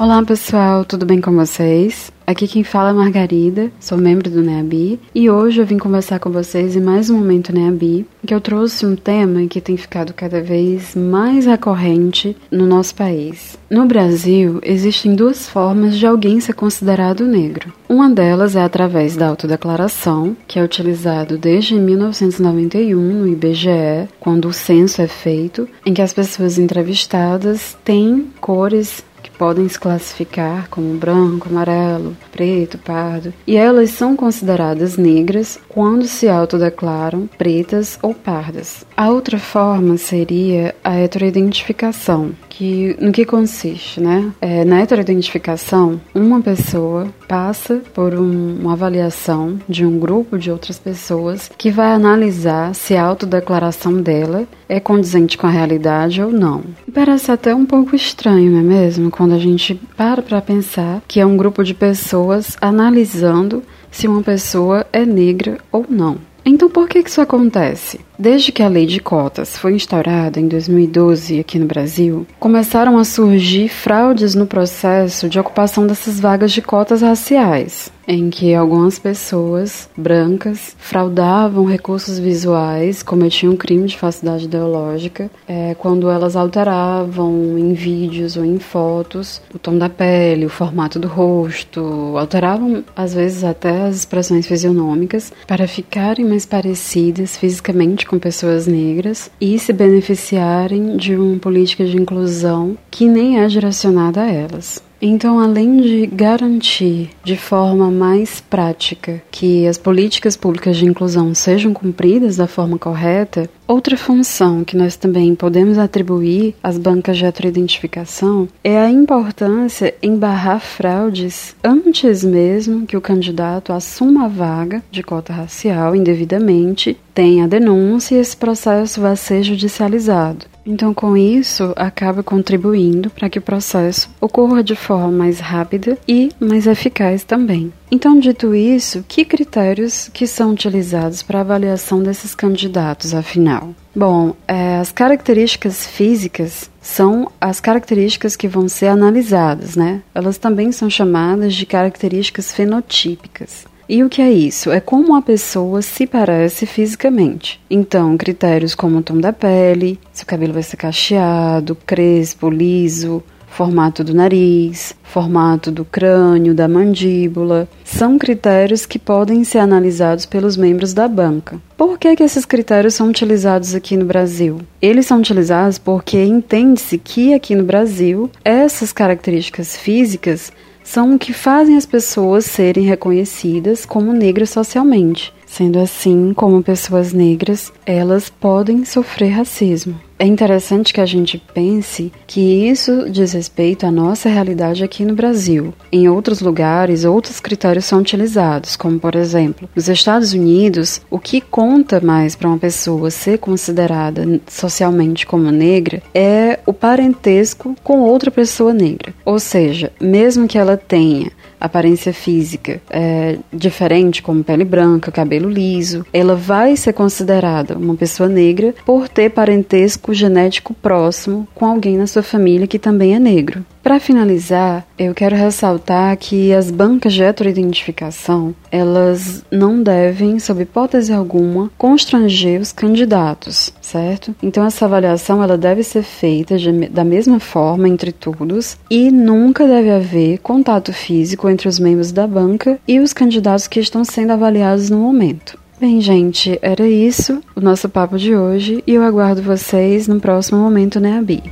[0.00, 2.10] Olá pessoal, tudo bem com vocês?
[2.26, 6.30] Aqui quem fala é Margarida, sou membro do NEABI e hoje eu vim conversar com
[6.30, 10.94] vocês em mais um momento NEABI, eu trouxe um tema que tem ficado cada vez
[10.94, 13.58] mais recorrente no nosso país.
[13.68, 17.72] No Brasil, existem duas formas de alguém ser considerado negro.
[17.88, 24.52] Uma delas é através da autodeclaração, que é utilizado desde 1991 no IBGE, quando o
[24.52, 29.04] censo é feito, em que as pessoas entrevistadas têm cores
[29.42, 36.28] podem se classificar como branco, amarelo, preto, pardo, e elas são consideradas negras quando se
[36.28, 38.86] autodeclaram pretas ou pardas.
[38.96, 44.30] A outra forma seria a heteroidentificação, que no que consiste, né?
[44.40, 50.78] É, na heteroidentificação, uma pessoa passa por um, uma avaliação de um grupo de outras
[50.78, 56.62] pessoas que vai analisar se a autodeclaração dela é condizente com a realidade ou não.
[56.92, 59.10] Parece até um pouco estranho, não é mesmo?
[59.10, 64.22] Quando a gente para para pensar que é um grupo de pessoas analisando se uma
[64.22, 66.18] pessoa é negra ou não.
[66.44, 68.00] Então, por que isso acontece?
[68.18, 73.04] Desde que a lei de cotas foi instaurada em 2012 aqui no Brasil, começaram a
[73.04, 79.88] surgir fraudes no processo de ocupação dessas vagas de cotas raciais, em que algumas pessoas
[79.96, 88.36] brancas fraudavam recursos visuais, cometiam crime de falsidade ideológica, é, quando elas alteravam em vídeos
[88.36, 93.82] ou em fotos o tom da pele, o formato do rosto, alteravam às vezes até
[93.82, 101.16] as expressões fisionômicas para ficarem mais parecidas fisicamente com pessoas negras e se beneficiarem de
[101.16, 104.82] uma política de inclusão que nem é direcionada a elas.
[105.04, 111.74] Então, além de garantir de forma mais prática que as políticas públicas de inclusão sejam
[111.74, 118.46] cumpridas da forma correta, outra função que nós também podemos atribuir às bancas de heteroidentificação
[118.62, 125.02] é a importância em barrar fraudes antes mesmo que o candidato assuma a vaga de
[125.02, 130.51] cota racial indevidamente, tenha a denúncia e esse processo vá ser judicializado.
[130.64, 136.30] Então, com isso, acaba contribuindo para que o processo ocorra de forma mais rápida e
[136.38, 137.72] mais eficaz também.
[137.90, 143.74] Então, dito isso, que critérios que são utilizados para a avaliação desses candidatos, afinal?
[143.94, 150.00] Bom, é, as características físicas são as características que vão ser analisadas, né?
[150.14, 153.66] Elas também são chamadas de características fenotípicas.
[153.92, 154.70] E o que é isso?
[154.70, 157.60] É como a pessoa se parece fisicamente.
[157.68, 163.22] Então, critérios como o tom da pele, se o cabelo vai ser cacheado, crespo, liso,
[163.48, 170.56] formato do nariz, formato do crânio, da mandíbula, são critérios que podem ser analisados pelos
[170.56, 171.60] membros da banca.
[171.76, 174.58] Por que, que esses critérios são utilizados aqui no Brasil?
[174.80, 180.50] Eles são utilizados porque entende-se que aqui no Brasil essas características físicas
[180.84, 185.32] são o que fazem as pessoas serem reconhecidas como negras socialmente.
[185.52, 190.00] Sendo assim, como pessoas negras, elas podem sofrer racismo.
[190.18, 195.14] É interessante que a gente pense que isso diz respeito à nossa realidade aqui no
[195.14, 195.74] Brasil.
[195.90, 201.40] Em outros lugares, outros critérios são utilizados, como por exemplo, nos Estados Unidos, o que
[201.40, 208.30] conta mais para uma pessoa ser considerada socialmente como negra é o parentesco com outra
[208.30, 209.12] pessoa negra.
[209.24, 211.30] Ou seja, mesmo que ela tenha
[211.64, 218.28] aparência física é, diferente, como pele branca, cabelo liso, ela vai ser considerada uma pessoa
[218.28, 223.64] negra por ter parentesco genético próximo com alguém na sua família que também é negro.
[223.82, 231.12] Para finalizar, eu quero ressaltar que as bancas de heteroidentificação, elas não devem, sob hipótese
[231.12, 234.36] alguma, constranger os candidatos, certo?
[234.40, 239.66] Então essa avaliação ela deve ser feita de, da mesma forma entre todos e nunca
[239.66, 244.32] deve haver contato físico entre os membros da banca e os candidatos que estão sendo
[244.32, 245.58] avaliados no momento.
[245.80, 250.60] Bem, gente, era isso o nosso papo de hoje e eu aguardo vocês no próximo
[250.60, 251.42] momento, né, Abi?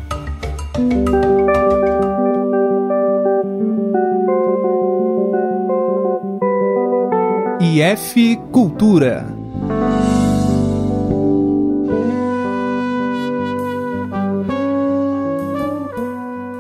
[7.72, 9.24] IF Cultura.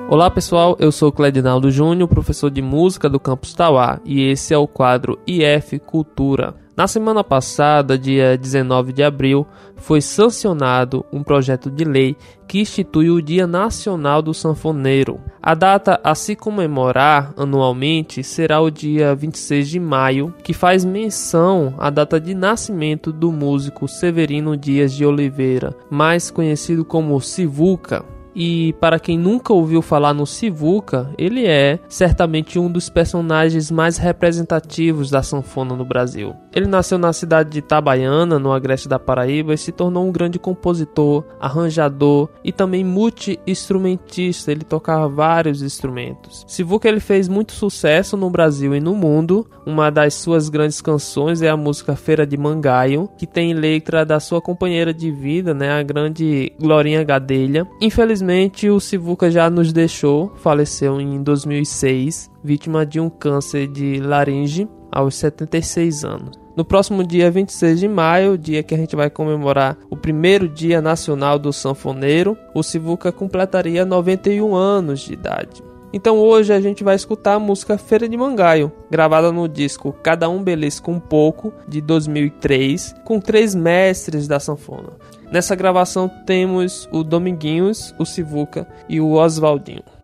[0.08, 4.58] Olá pessoal, eu sou Cledinaldo Júnior, professor de música do Campus Tauá, e esse é
[4.58, 6.54] o quadro IF Cultura.
[6.80, 12.16] Na semana passada, dia 19 de abril, foi sancionado um projeto de lei
[12.48, 15.20] que institui o Dia Nacional do Sanfoneiro.
[15.42, 21.74] A data a se comemorar anualmente será o dia 26 de maio, que faz menção
[21.76, 28.02] à data de nascimento do músico Severino Dias de Oliveira, mais conhecido como Sivuca.
[28.34, 33.96] E para quem nunca ouviu falar no Sivuca, ele é certamente um dos personagens mais
[33.96, 36.34] representativos da sanfona no Brasil.
[36.54, 40.38] Ele nasceu na cidade de Itabaiana, no agreste da Paraíba, e se tornou um grande
[40.38, 44.50] compositor, arranjador e também multi-instrumentista.
[44.50, 46.44] Ele tocava vários instrumentos.
[46.46, 49.46] Sivuca ele fez muito sucesso no Brasil e no mundo.
[49.64, 54.18] Uma das suas grandes canções é a música Feira de Mangaio, que tem letra da
[54.18, 57.66] sua companheira de vida, né, a grande Glorinha Gadelha.
[57.80, 58.19] Infelizmente,
[58.70, 65.14] o Sivuca já nos deixou, faleceu em 2006, vítima de um câncer de laringe aos
[65.14, 66.38] 76 anos.
[66.56, 70.80] No próximo dia 26 de maio, dia que a gente vai comemorar o primeiro Dia
[70.80, 75.62] Nacional do Sanfoneiro, o Sivuca completaria 91 anos de idade.
[75.92, 80.28] Então hoje a gente vai escutar a música Feira de Mangaio, gravada no disco Cada
[80.28, 84.90] Um Belisca um Pouco, de 2003, com três mestres da sanfona.
[85.30, 89.99] Nessa gravação temos o Dominguinhos, o Sivuca e o Oswaldinho.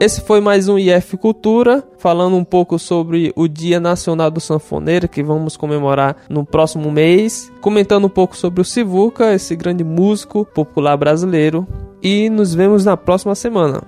[0.00, 5.08] Esse foi mais um IF Cultura, falando um pouco sobre o Dia Nacional do Sanfoneiro,
[5.08, 10.44] que vamos comemorar no próximo mês, comentando um pouco sobre o Sivuca, esse grande músico
[10.44, 11.66] popular brasileiro,
[12.00, 13.82] e nos vemos na próxima semana.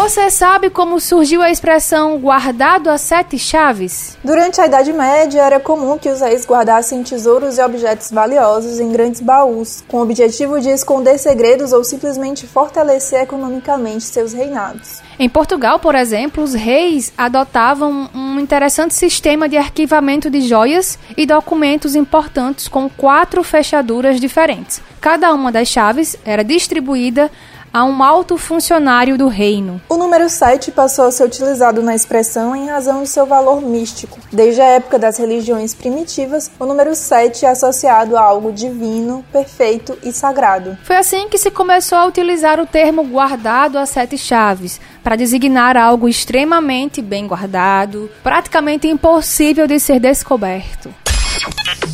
[0.00, 4.16] Você sabe como surgiu a expressão guardado a sete chaves?
[4.24, 8.90] Durante a Idade Média, era comum que os reis guardassem tesouros e objetos valiosos em
[8.90, 15.02] grandes baús, com o objetivo de esconder segredos ou simplesmente fortalecer economicamente seus reinados.
[15.18, 21.26] Em Portugal, por exemplo, os reis adotavam um interessante sistema de arquivamento de joias e
[21.26, 24.80] documentos importantes com quatro fechaduras diferentes.
[24.98, 27.30] Cada uma das chaves era distribuída
[27.72, 29.80] a um alto funcionário do reino.
[29.88, 34.18] O número 7 passou a ser utilizado na expressão em razão do seu valor místico.
[34.32, 39.96] Desde a época das religiões primitivas, o número 7 é associado a algo divino, perfeito
[40.02, 40.76] e sagrado.
[40.82, 45.76] Foi assim que se começou a utilizar o termo guardado a sete chaves, para designar
[45.76, 50.92] algo extremamente bem guardado, praticamente impossível de ser descoberto.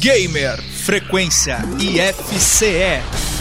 [0.01, 3.36] Gamer Frequência IFCE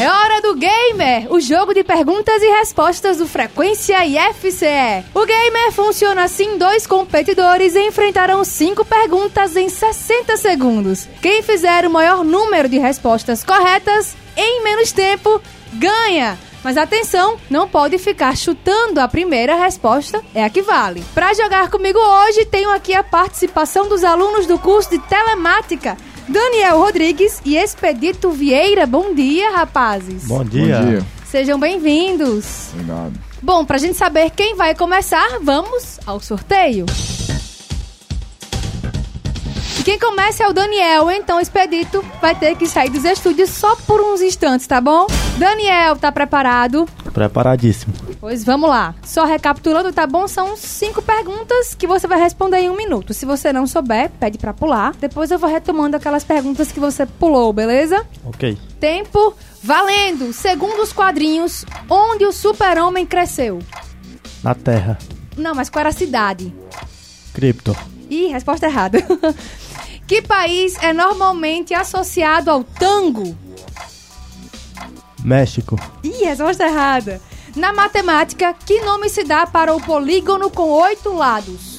[0.00, 5.04] É hora do Gamer, o jogo de perguntas e respostas do Frequência IFCE.
[5.12, 11.08] O Gamer funciona assim: dois competidores enfrentarão cinco perguntas em 60 segundos.
[11.20, 15.40] Quem fizer o maior número de respostas corretas em menos tempo
[15.74, 16.38] ganha.
[16.64, 21.04] Mas atenção, não pode ficar chutando a primeira resposta, é a que vale.
[21.14, 25.96] Para jogar comigo hoje, tenho aqui a participação dos alunos do curso de telemática
[26.28, 28.86] Daniel Rodrigues e Expedito Vieira.
[28.86, 30.26] Bom dia, rapazes.
[30.26, 30.78] Bom dia.
[30.78, 31.06] Bom dia.
[31.24, 32.68] Sejam bem-vindos.
[32.72, 33.12] Obrigado.
[33.40, 36.84] Bom, pra gente saber quem vai começar, vamos ao sorteio.
[36.86, 37.37] E
[39.88, 43.74] quem começa é o Daniel, então o Expedito vai ter que sair dos estúdios só
[43.74, 45.06] por uns instantes, tá bom?
[45.38, 46.86] Daniel, tá preparado?
[47.10, 47.94] Preparadíssimo.
[48.20, 48.94] Pois vamos lá.
[49.02, 50.28] Só recapitulando, tá bom?
[50.28, 53.14] São cinco perguntas que você vai responder em um minuto.
[53.14, 54.94] Se você não souber, pede pra pular.
[55.00, 58.06] Depois eu vou retomando aquelas perguntas que você pulou, beleza?
[58.26, 58.58] Ok.
[58.78, 59.32] Tempo
[59.62, 60.34] valendo.
[60.34, 63.58] Segundo os quadrinhos, onde o super-homem cresceu?
[64.44, 64.98] Na Terra.
[65.34, 66.54] Não, mas qual era a cidade?
[67.32, 67.74] Cripto.
[68.10, 68.98] Ih, resposta errada.
[70.08, 73.36] que país é normalmente associado ao tango?
[75.22, 75.78] México.
[76.02, 77.20] Ih, resposta errada.
[77.54, 81.78] Na matemática, que nome se dá para o polígono com oito lados?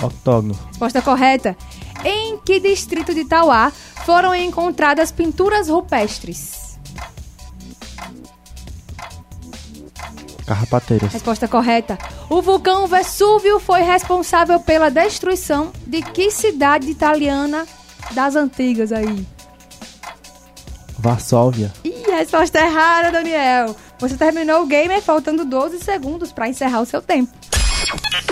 [0.00, 0.56] Octógono.
[0.68, 1.56] Resposta correta.
[2.04, 3.72] Em que distrito de Tauá
[4.06, 6.61] foram encontradas pinturas rupestres?
[10.52, 11.10] Carrapateiras.
[11.10, 11.96] Resposta correta.
[12.28, 17.66] O vulcão Vesúvio foi responsável pela destruição de que cidade italiana
[18.10, 19.26] das antigas aí?
[20.98, 21.72] Varsóvia.
[21.82, 23.74] Ih, resposta errada, Daniel.
[23.98, 27.32] Você terminou o gamer faltando 12 segundos para encerrar o seu tempo.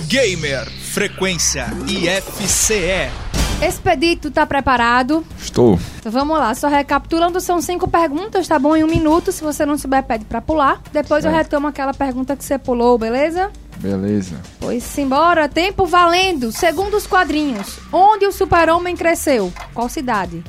[0.07, 3.30] Gamer Frequência IFCE
[3.63, 5.25] Expedito, tá preparado?
[5.39, 5.79] Estou.
[5.99, 8.75] Então vamos lá, só recapitulando, são cinco perguntas, tá bom?
[8.75, 10.81] Em um minuto, se você não souber, pede pra pular.
[10.93, 11.35] Depois eu É.
[11.37, 13.51] retomo aquela pergunta que você pulou, beleza?
[13.77, 14.41] Beleza.
[14.59, 16.51] Pois simbora, tempo valendo.
[16.53, 19.53] Segundo os quadrinhos, onde o super-homem cresceu?
[19.75, 20.43] Qual cidade?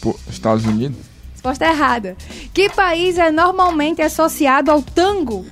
[0.00, 0.98] Pô, Estados Unidos?
[1.32, 2.16] Resposta errada.
[2.54, 5.44] Que país é normalmente associado ao tango?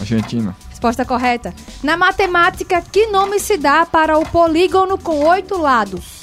[0.00, 0.56] Argentina.
[0.78, 1.52] Resposta correta.
[1.82, 6.20] Na matemática, que nome se dá para o polígono com oito lados?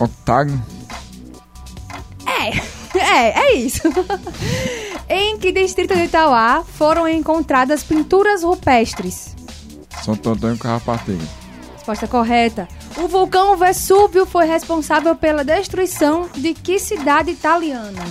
[0.00, 0.64] Octágono.
[2.26, 2.48] É,
[2.98, 3.82] é, é isso.
[5.06, 9.36] em que distrito de Itauá foram encontradas pinturas rupestres?
[10.02, 11.24] Santo Antônio Carrapateira.
[11.74, 12.66] Resposta correta.
[12.96, 18.02] O vulcão Vesúvio foi responsável pela destruição de que cidade italiana?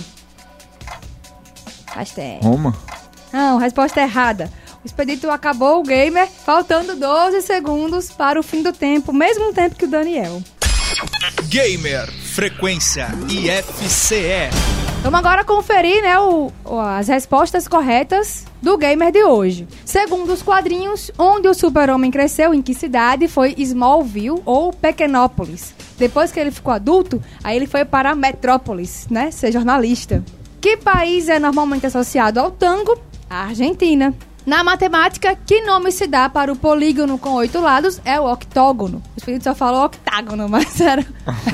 [2.40, 2.72] Roma.
[3.34, 4.48] Não, resposta errada.
[4.84, 9.74] O expedito acabou o gamer, faltando 12 segundos para o fim do tempo, mesmo tempo
[9.74, 10.40] que o Daniel.
[11.48, 14.50] Gamer Frequência IFCE
[15.02, 16.52] Vamos agora conferir né, o-
[16.96, 19.66] as respostas corretas do gamer de hoje.
[19.84, 25.74] Segundo os quadrinhos, onde o super-homem cresceu, em que cidade, foi Smallville ou Pequenópolis.
[25.98, 30.22] Depois que ele ficou adulto, aí ele foi para Metrópolis, né, ser jornalista.
[30.60, 32.96] Que país é normalmente associado ao tango?
[33.28, 34.14] A Argentina.
[34.46, 37.98] Na matemática, que nome se dá para o polígono com oito lados?
[38.04, 39.02] É o octógono.
[39.16, 41.04] O espírito só falou octágono, mas era,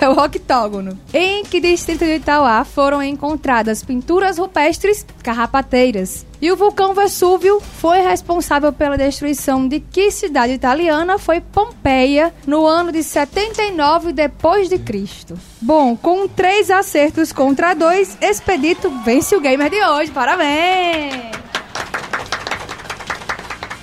[0.01, 0.99] é o octógono.
[1.14, 6.27] Em que distrito de Itauá foram encontradas pinturas rupestres carrapateiras?
[6.43, 11.16] E o vulcão Vesúvio foi responsável pela destruição de que cidade italiana?
[11.16, 15.39] Foi Pompeia, no ano de 79 depois de Cristo.
[15.61, 20.11] Bom, com três acertos contra dois, Expedito vence o gamer de hoje.
[20.11, 21.30] Parabéns!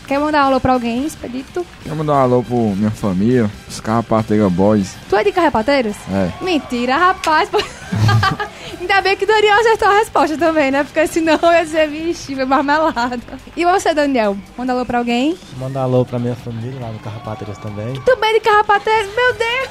[0.08, 1.66] Quer mandar um alô pra alguém, Expedito?
[1.84, 4.96] Quero mandar um alô pro minha família, os Carrapateiga Boys.
[5.10, 5.98] Tu é de Carrapateiros?
[6.10, 6.32] É.
[6.42, 7.50] Mentira, rapaz.
[8.80, 10.84] Ainda bem que o Daniel acertou a resposta também, né?
[10.86, 13.20] Porque senão ia ser, vixe, foi marmelada.
[13.56, 14.38] E você, Daniel?
[14.58, 15.38] Manda alô pra alguém?
[15.58, 17.94] Mandar alô pra minha família lá no Carrapateiras também.
[18.02, 19.70] Também de Carrapateiros, meu Deus!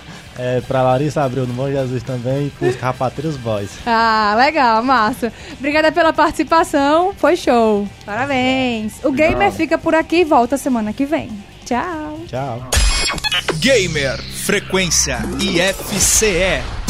[0.38, 3.70] É, pra Larissa Abreu no Bom Jesus também e pros Carrapateiros Boys.
[3.86, 5.32] Ah, legal, massa.
[5.58, 7.88] Obrigada pela participação, foi show.
[8.04, 9.02] Parabéns.
[9.04, 11.30] O Gamer fica por aqui e volta semana que vem.
[11.64, 12.20] Tchau.
[12.28, 12.70] Tchau.
[13.60, 16.85] Gamer Frequência IFCE.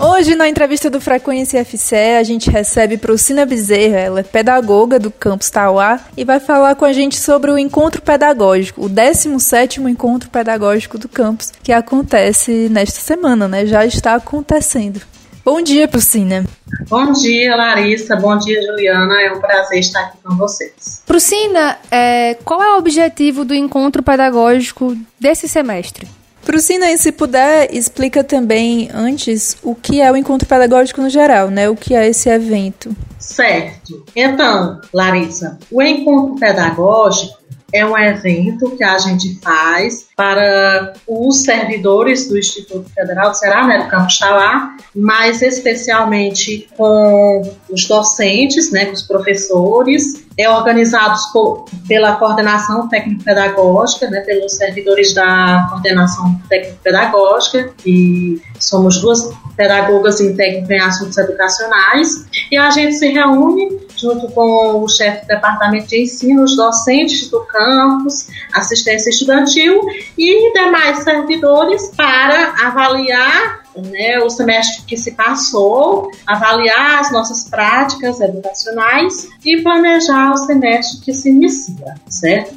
[0.00, 5.10] Hoje, na entrevista do Frequência FCE, a gente recebe Procina Bezerra, ela é pedagoga do
[5.10, 10.30] campus Tauá e vai falar com a gente sobre o encontro pedagógico, o 17º encontro
[10.30, 13.66] pedagógico do campus, que acontece nesta semana, né?
[13.66, 15.00] Já está acontecendo.
[15.44, 16.44] Bom dia, Procina.
[16.88, 18.14] Bom dia, Larissa.
[18.14, 19.20] Bom dia, Juliana.
[19.20, 21.02] É um prazer estar aqui com vocês.
[21.06, 26.06] Procina, é, qual é o objetivo do encontro pedagógico desse semestre?
[26.48, 31.50] Procina, e se puder, explica também antes o que é o encontro pedagógico no geral,
[31.50, 31.68] né?
[31.68, 32.96] O que é esse evento.
[33.18, 34.02] Certo.
[34.16, 37.37] Então, Larissa, o encontro pedagógico
[37.72, 43.82] é um evento que a gente faz para os servidores do Instituto Federal do né,
[43.84, 51.66] do Campus Tauá, mais especialmente com os docentes, né, com os professores, é organizados por,
[51.86, 60.80] pela coordenação técnico-pedagógica, né, pelos servidores da coordenação técnico-pedagógica, e somos duas pedagogas técnico em
[60.80, 66.44] assuntos educacionais, e a gente se reúne junto com o chefe do departamento de ensino,
[66.44, 69.80] os docentes do campus, assistência estudantil
[70.16, 78.20] e demais servidores para avaliar né, o semestre que se passou, avaliar as nossas práticas
[78.20, 82.56] educacionais e planejar o semestre que se inicia, certo?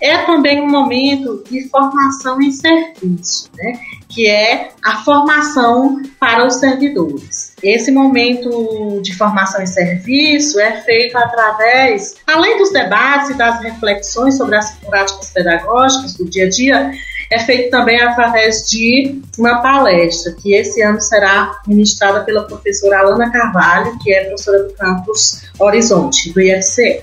[0.00, 6.54] É também um momento de formação em serviço, né, que é a formação para os
[6.56, 7.54] servidores.
[7.62, 14.36] Esse momento de formação em serviço é feito através, além dos debates e das reflexões
[14.36, 16.92] sobre as práticas pedagógicas do dia a dia,
[17.30, 23.30] é feito também através de uma palestra, que esse ano será ministrada pela professora Alana
[23.30, 27.02] Carvalho, que é professora do campus Horizonte, do IFC.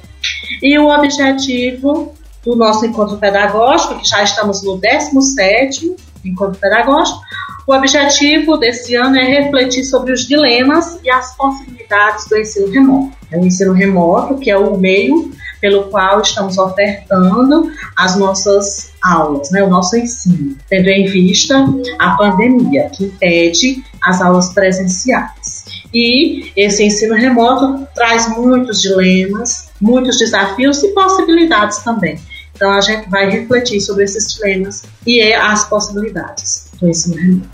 [0.64, 2.15] E o objetivo
[2.46, 7.20] do nosso encontro pedagógico, que já estamos no 17º encontro pedagógico,
[7.68, 13.18] o objetivo desse ano é refletir sobre os dilemas e as possibilidades do ensino remoto.
[13.32, 19.50] É o ensino remoto, que é o meio pelo qual estamos ofertando as nossas aulas,
[19.50, 21.66] né, o nosso ensino, tendo em vista
[21.98, 25.66] a pandemia, que impede as aulas presenciais.
[25.92, 32.20] E esse ensino remoto traz muitos dilemas, muitos desafios e possibilidades também.
[32.56, 36.66] Então a gente vai refletir sobre esses dilemas e as possibilidades.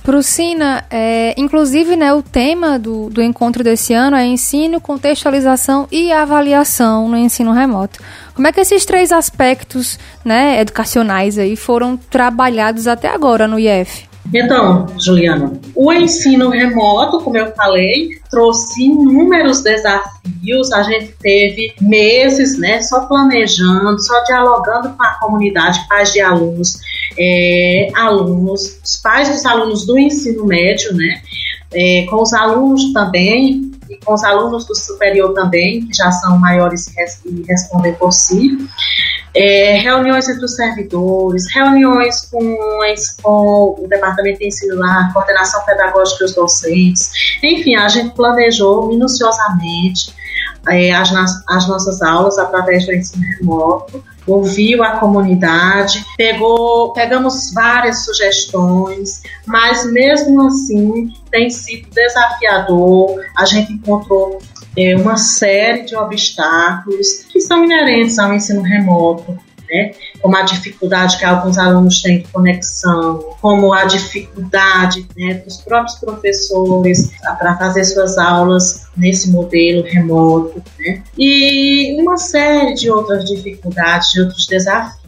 [0.03, 6.11] Procina, é, inclusive, né, o tema do, do encontro desse ano é ensino, contextualização e
[6.11, 7.99] avaliação no ensino remoto.
[8.33, 14.10] Como é que esses três aspectos né, educacionais aí foram trabalhados até agora no IF?
[14.33, 20.71] Então, Juliana, o ensino remoto, como eu falei, trouxe inúmeros desafios.
[20.71, 26.79] A gente teve meses, né, só planejando, só dialogando com a comunidade, pais de alunos,
[27.17, 31.21] é, alunos, os pais dos alunos do ensino médio, né,
[31.73, 36.37] é, com os alunos também e com os alunos do superior também, que já são
[36.37, 36.87] maiores
[37.25, 38.57] e respondem por si
[39.33, 46.35] é, reuniões entre os servidores, reuniões com, o departamento de ensino lá, coordenação pedagógica dos
[46.35, 47.09] docentes,
[47.43, 50.13] enfim, a gente planejou minuciosamente
[50.69, 51.11] é, as,
[51.47, 59.91] as nossas aulas através do ensino remoto, ouviu a comunidade, pegou, pegamos várias sugestões, mas
[59.91, 63.19] mesmo assim tem sido desafiador.
[63.37, 64.39] A gente encontrou
[64.77, 69.37] é, uma série de obstáculos que são inerentes ao ensino remoto.
[69.69, 69.93] né?
[70.21, 75.97] como a dificuldade que alguns alunos têm de conexão, como a dificuldade né, dos próprios
[75.97, 81.01] professores para fazer suas aulas nesse modelo remoto, né?
[81.17, 85.00] e uma série de outras dificuldades, de outros desafios.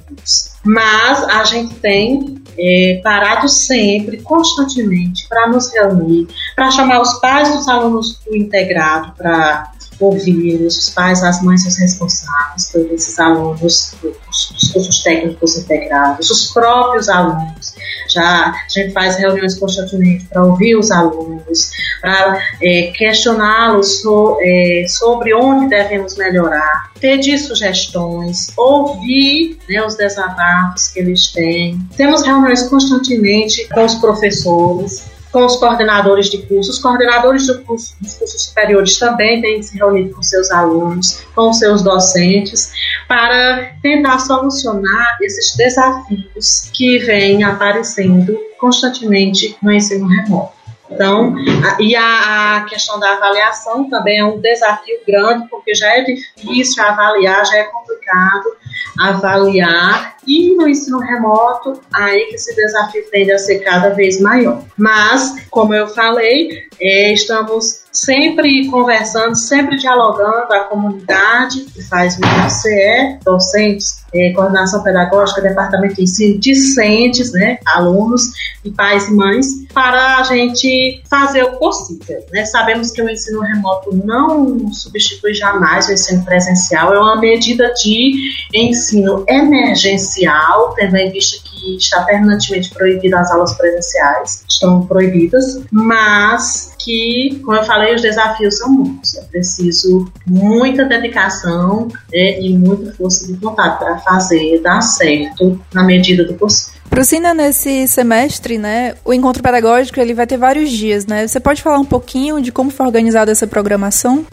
[0.63, 7.53] Mas a gente tem é, parado sempre, constantemente, para nos reunir, para chamar os pais
[7.53, 13.93] dos alunos do integrado para ouvir os pais, as mães, os responsáveis por esses alunos
[14.01, 17.73] dos cursos técnicos integrados, os próprios alunos.
[18.09, 21.71] Já a gente faz reuniões constantemente para ouvir os alunos,
[22.01, 30.87] para é, questioná-los so, é, sobre onde devemos melhorar, pedir sugestões, ouvir né, os desabafos
[30.87, 31.79] que eles têm.
[31.95, 36.75] Temos reuniões constantemente com os professores, com os coordenadores de cursos.
[36.75, 41.51] Os coordenadores do curso, dos cursos superiores também têm se reunido com seus alunos, com
[41.51, 42.71] seus docentes,
[43.07, 50.53] para tentar solucionar esses desafios que vêm aparecendo constantemente no ensino remoto.
[50.91, 55.87] Então, a, e a, a, questão da avaliação também é um desafio grande, porque já
[55.97, 58.52] é difícil avaliar, já é complicado
[58.97, 64.63] avaliar e no ensino remoto, aí que esse desafio tende a ser cada vez maior.
[64.77, 72.21] Mas, como eu falei, é, estamos sempre conversando, sempre dialogando a comunidade que faz o
[72.21, 78.23] IFCE, docentes, é, coordenação pedagógica, departamento de ensino, discentes, né, alunos
[78.65, 82.23] e pais e mães, para a gente fazer o possível.
[82.31, 82.45] Né?
[82.45, 88.13] Sabemos que o ensino remoto não substitui jamais o ensino presencial, é uma medida de
[88.53, 96.72] ensino emergencial, tendo em vista que está permanentemente proibida as aulas presenciais, estão proibidas, mas
[96.83, 99.15] que, como eu falei, os desafios são muitos.
[99.15, 105.83] É preciso muita dedicação né, e muita força de vontade para fazer dar certo na
[105.83, 106.73] medida do possível.
[106.89, 111.27] Procina, nesse semestre, né, o encontro pedagógico ele vai ter vários dias, né?
[111.27, 114.25] Você pode falar um pouquinho de como foi organizada essa programação?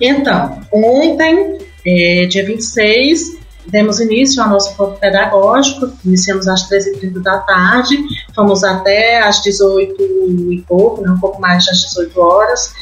[0.00, 3.39] Então, ontem, é, dia 26,
[3.70, 7.96] demos início ao nosso encontro pedagógico, iniciamos às 13h30 da tarde,
[8.34, 10.02] fomos até às 18
[10.50, 12.72] e pouco, né, um pouco mais das 18 horas.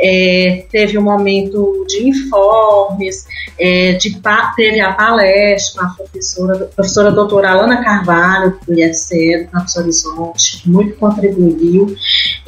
[0.00, 3.26] É, teve um momento de informes,
[3.58, 4.20] é, de,
[4.54, 10.62] teve a palestra a professora, a professora doutora Alana Carvalho, do IFCE, do Campus Horizonte,
[10.66, 11.96] muito contribuiu.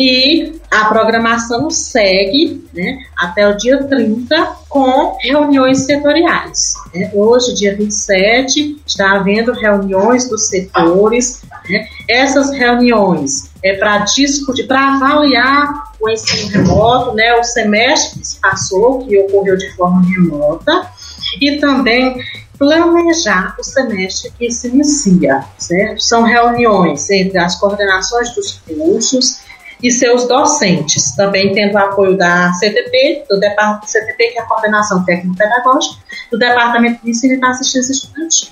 [0.02, 6.72] E a programação segue né, até o dia 30 com reuniões setoriais.
[6.94, 7.10] Né?
[7.12, 11.42] Hoje, dia 27, está havendo reuniões dos setores.
[11.68, 11.86] Né?
[12.08, 18.40] Essas reuniões é para discutir, para avaliar o ensino remoto, né, o semestre que se
[18.40, 20.90] passou, que ocorreu de forma remota,
[21.38, 22.16] e também
[22.58, 26.02] planejar o semestre que se inicia, certo?
[26.02, 29.49] São reuniões entre as coordenações dos cursos
[29.82, 35.04] e seus docentes, também tendo apoio da CTP, do departamento CTP, que é a Coordenação
[35.04, 35.96] Técnico-Pedagógica,
[36.30, 38.48] do Departamento de Ensino e da Assistência Estudantil.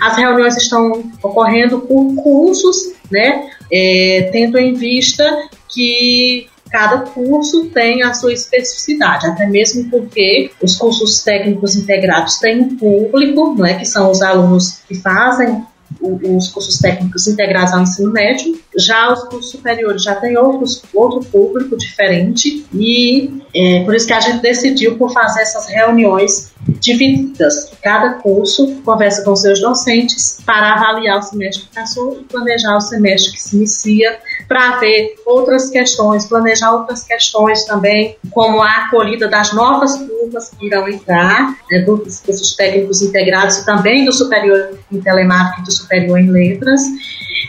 [0.00, 5.24] As reuniões estão ocorrendo por cursos, né, é, tendo em vista
[5.68, 12.60] que cada curso tem a sua especificidade, até mesmo porque os cursos técnicos integrados têm
[12.60, 15.64] um público, não é, que são os alunos que fazem
[16.00, 18.58] os cursos técnicos integrados ao ensino médio.
[18.80, 24.12] Já os cursos superiores já tem outros, outro público diferente e é, por isso que
[24.12, 27.72] a gente decidiu por fazer essas reuniões divididas.
[27.82, 32.80] Cada curso conversa com seus docentes para avaliar o semestre que passou e planejar o
[32.80, 39.28] semestre que se inicia para ver outras questões, planejar outras questões também, como a acolhida
[39.28, 44.78] das novas turmas que irão entrar, né, dos cursos técnicos integrados e também do superior
[44.92, 46.82] em telemática e do superior em letras,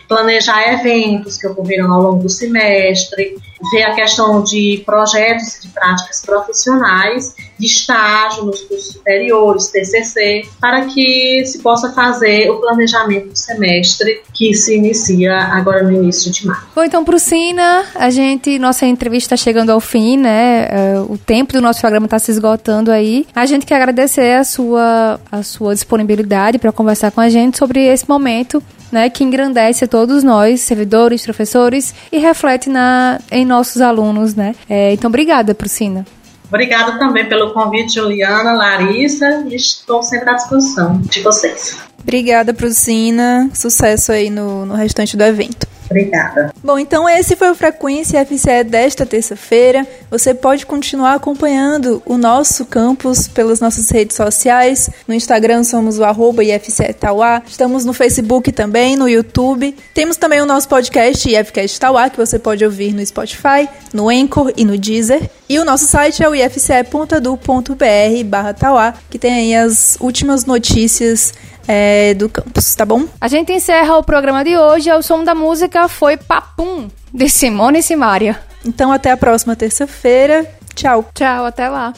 [0.07, 3.37] planejar eventos que ocorreram ao longo do semestre,
[3.71, 10.85] ver a questão de projetos de práticas profissionais, de estágio nos cursos superiores, TCC, para
[10.85, 16.47] que se possa fazer o planejamento do semestre que se inicia agora no início de
[16.47, 16.67] março.
[16.75, 20.67] Bom, então, Sina, a gente, nossa entrevista está chegando ao fim, né?
[20.69, 23.27] É, o tempo do nosso programa está se esgotando aí.
[23.35, 27.85] A gente quer agradecer a sua, a sua disponibilidade para conversar com a gente sobre
[27.85, 33.81] esse momento né, que engrandece a todos nós, servidores, professores, e reflete na, em nossos
[33.81, 34.55] alunos, né?
[34.69, 36.05] É, então, obrigada, Procina.
[36.47, 41.77] Obrigada também pelo convite, Juliana, Larissa, e estou sempre à disposição de vocês.
[42.01, 43.49] Obrigada, Procina.
[43.53, 45.70] Sucesso aí no, no restante do evento.
[45.91, 46.53] Obrigada.
[46.63, 49.85] Bom, então esse foi o Frequência FCE desta terça-feira.
[50.09, 54.89] Você pode continuar acompanhando o nosso campus pelas nossas redes sociais.
[55.07, 57.41] No Instagram somos o arroba IFCE Tauá.
[57.45, 59.75] Estamos no Facebook também, no YouTube.
[59.93, 64.53] Temos também o nosso podcast IFCast Tauá, que você pode ouvir no Spotify, no Anchor
[64.55, 65.29] e no Deezer.
[65.49, 71.33] E o nosso site é o ifce.edu.br barra Tauá, que tem aí as últimas notícias
[71.67, 73.05] é, do campus, tá bom?
[73.19, 74.91] A gente encerra o programa de hoje.
[74.91, 78.39] O som da música foi Papum, de Simone e Simaria.
[78.65, 80.45] Então até a próxima terça-feira.
[80.75, 81.09] Tchau.
[81.13, 81.93] Tchau, até lá.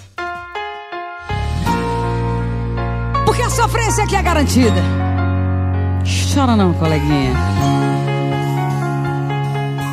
[3.25, 4.81] Porque a sofrência aqui é garantida.
[6.33, 7.33] Chora não, coleguinha.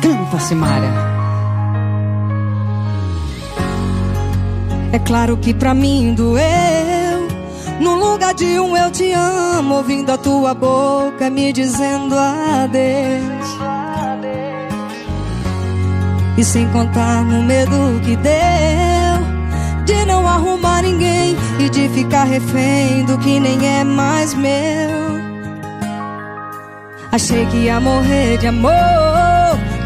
[0.01, 0.89] Canta, Simária.
[4.93, 7.00] É claro que pra mim doeu.
[7.81, 13.47] No lugar de um eu te amo, ouvindo a tua boca me dizendo adeus.
[16.37, 18.31] E sem contar no medo que deu
[19.83, 24.51] de não arrumar ninguém e de ficar refém do que nem é mais meu.
[27.11, 28.71] Achei que ia morrer de amor,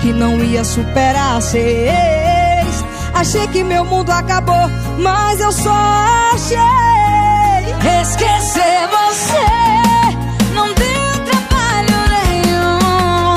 [0.02, 2.86] que não ia superar ex.
[3.14, 4.70] Achei que meu mundo acabou,
[5.00, 5.72] mas eu só
[6.34, 6.95] achei
[8.02, 9.48] esquecer você.
[10.54, 13.36] Não deu trabalho nenhum.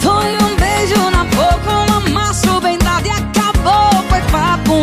[0.00, 4.02] Foi um beijo na boca, um amasso bem dado e acabou.
[4.08, 4.78] Foi papo,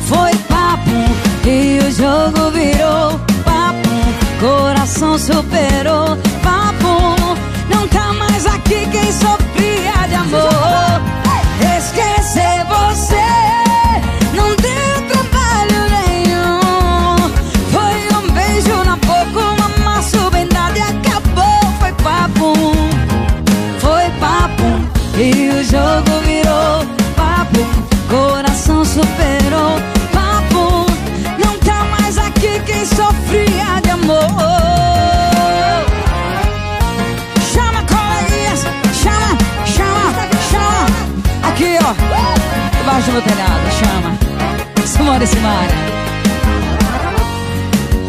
[0.00, 1.48] foi papo.
[1.48, 3.90] E o jogo virou papo.
[4.40, 6.16] Coração superou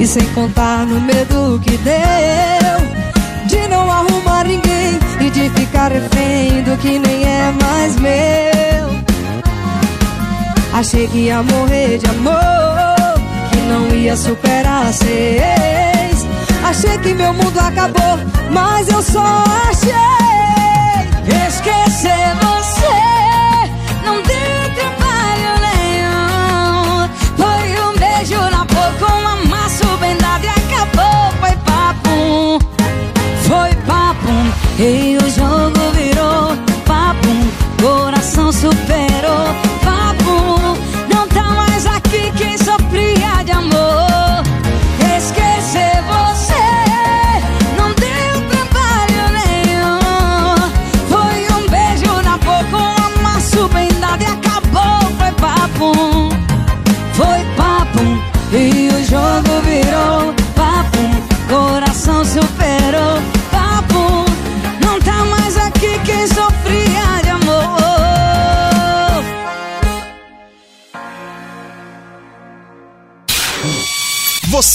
[0.08, 1.98] Sem contar no medo que deu
[3.46, 8.18] De não arrumar ninguém E de ficar refém do que nem é mais meu.
[10.74, 13.20] Achei que ia morrer de amor
[13.52, 16.26] Que não ia superar ex
[16.64, 18.18] Achei que meu mundo acabou
[18.52, 19.92] Mas eu só achei
[21.48, 22.98] Esquecer você.
[24.06, 29.47] Não deu trabalho nenhum Foi um beijo na boca Um amasso
[30.38, 32.60] bem dado e acabou Foi papo.
[33.44, 34.28] Foi papo
[34.80, 37.28] E o jogo virou papo.
[37.82, 39.57] Coração superou